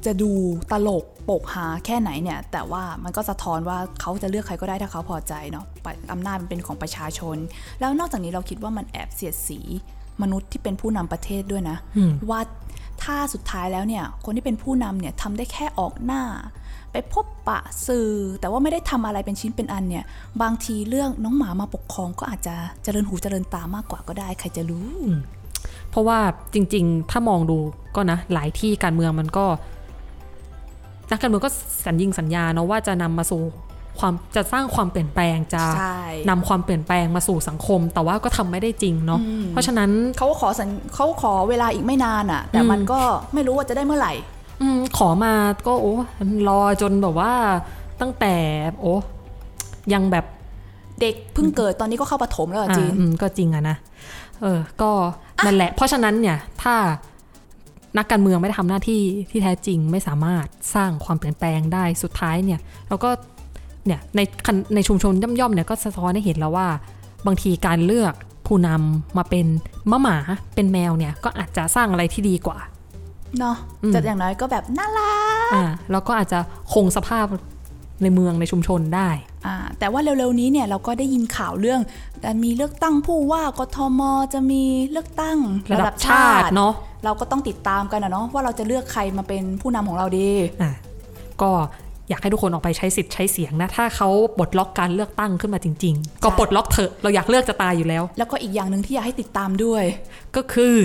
[0.06, 0.32] จะดู
[0.72, 7.38] ตลกโปกฮาแค่ไหนเนี่ย แต่ว่ามันก็สะท้อนว่าเขาจะเลือกใครก็ได้ถ้าเขาพอใจเนาะปะอำนาจมันเป็นของประชาชน
[7.80, 9.60] แล้วนอกจากนี้เราคิดว่ามันแอบเสียดสี
[10.22, 11.78] มนุษย์ที่เป็นผู้นำประเทศด้วยนะ
[12.30, 12.40] ว่า
[13.04, 16.24] ถ้าสุดท้ายแล้วเนี่ยคนที่เป็นผู้นำเนี่ยทำได้แค่ออกหน้า
[16.92, 18.10] ไปพบปะสื่อ
[18.40, 20.06] แต่ว่าไม่ได้ทำอะไรเป็นชิ้นเป็นอันเนี่ย
[20.42, 24.88] บางทีเรื่องน้องหมามาปกครองก็อาจจะเจริญหูเจริญตามากกว่าก็ได้ใครจะรู้
[25.90, 26.20] เพราะว่า
[26.54, 27.58] จริง ๆ ถ้ามองดู
[27.96, 29.46] ก็นะหลายที่การเมืองมันก็
[31.12, 31.52] นักการเมืองก็
[31.86, 33.44] สัญญิงสัญญาเนาะว่าจะนำมาสู่
[34.00, 43.00] ความจะสร้างความเปลี่ยนแปลงจะใช่นำความเปลี่ยนแปลงมาสู่สังคม แต่ว่าก็ทำไม่ได้จริงเนาะเพราะฉะนั้นเขาก็ขอสัญเขาขอเวลาอีกไม่นานอะ่ะ แต่มันก็
[43.34, 44.14] ไม่รู้ว่าจะได้เมื่อไหร่
[44.62, 45.34] อมขอมา
[45.68, 45.94] ก็โอ้
[46.48, 47.34] รอจนแบบว่า
[48.02, 48.34] ตั้งแต่
[48.80, 48.94] โอ้
[49.94, 50.26] ยังแบบ
[51.02, 53.78] เด็กเพิ่งเกิดตอนนี้ก็เข้าปฐมแล้วอะจีนอ่าอืมก็จริงอะนะ
[54.42, 54.92] เออ ก็
[55.46, 56.76] นั่นแหละ เพราะฉะนั้นเนี่ย ถ้า
[57.98, 60.46] นักการเมืองไม่ได้ทำหน้าที่ที่แท้จริงไม่สามารถ
[60.76, 63.10] สร้างความเปลี่ยนแปลงได้สุดท้ายเนี่ย เราก็
[63.86, 66.68] เนี่ยในคันในชุมชนย่อมๆเนี่ยก็สะท้อนให้เห็นแล้วว่า
[67.26, 68.14] บางทีการเลือก
[68.48, 69.46] ผู้นำมาเป็น
[69.92, 70.18] มะหมา
[70.56, 72.58] เป็นแมวเนี่ยก็อาจจะสร้างอะไรที่ดีกว่า
[73.40, 75.14] เนาะอืมจะอย่างน้อยก็แบบน่ารั
[75.50, 76.40] กอ่าแล้วก็อาจจะ
[76.74, 77.26] คงสภาพ
[78.04, 79.10] ในเมืองในชุมชนได้
[79.46, 81.82] อ่าแต่ว่าเร็วๆนี้เนี่ยเราก็ได้ยินข่าวเรื่อง
[82.24, 84.02] การมีเลือกตั้งผู้ว่ากทม
[84.34, 85.38] จะมีเลือกตั้ง
[85.72, 86.74] ระดับชาติเนาะ
[87.06, 90.30] เราก็ต้องติดตามกันนะเนาะว่าเราจะเลือกใครมาเป็นผู้นำของเราดี
[90.62, 90.72] อะ
[91.42, 91.52] ก็
[92.10, 99.84] อยากให้ทุกคนออกไปใช้สิทธิ์ใช้เสียงนะ ถ้าเขาปลดล็อกการเลือกตั้งขึ้นมาจริง ๆ ก็ปลดล็อกเถอะเราอยากเลือกจะตายอยู่แล้ว แล้วก็อีกอย่างหนึ่งที่อยากให้ติดตามด้วย
[100.36, 100.76] ก็คือ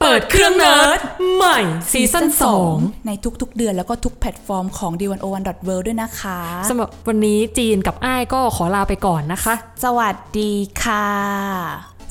[0.00, 0.98] เปิดเครื่องเนิร์ด
[1.36, 1.58] ใหม่
[1.92, 2.26] ซีซั่น
[2.66, 3.10] 2 ใน
[3.40, 9.54] ทุกๆ เดือนแล้วก็ทุกแพลตฟอร์มของ The101.world ด้วยนะคะสำหรับวันนี้จีนกับอ้ายก็ขอลาไปก่อนนะคะ
[9.84, 11.06] สวัสดีค่ะ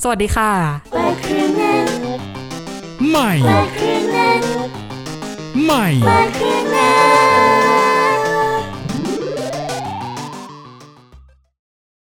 [0.02, 0.50] สวัสดีค่ะ
[3.10, 3.32] ใหม่
[5.64, 5.86] ใหม่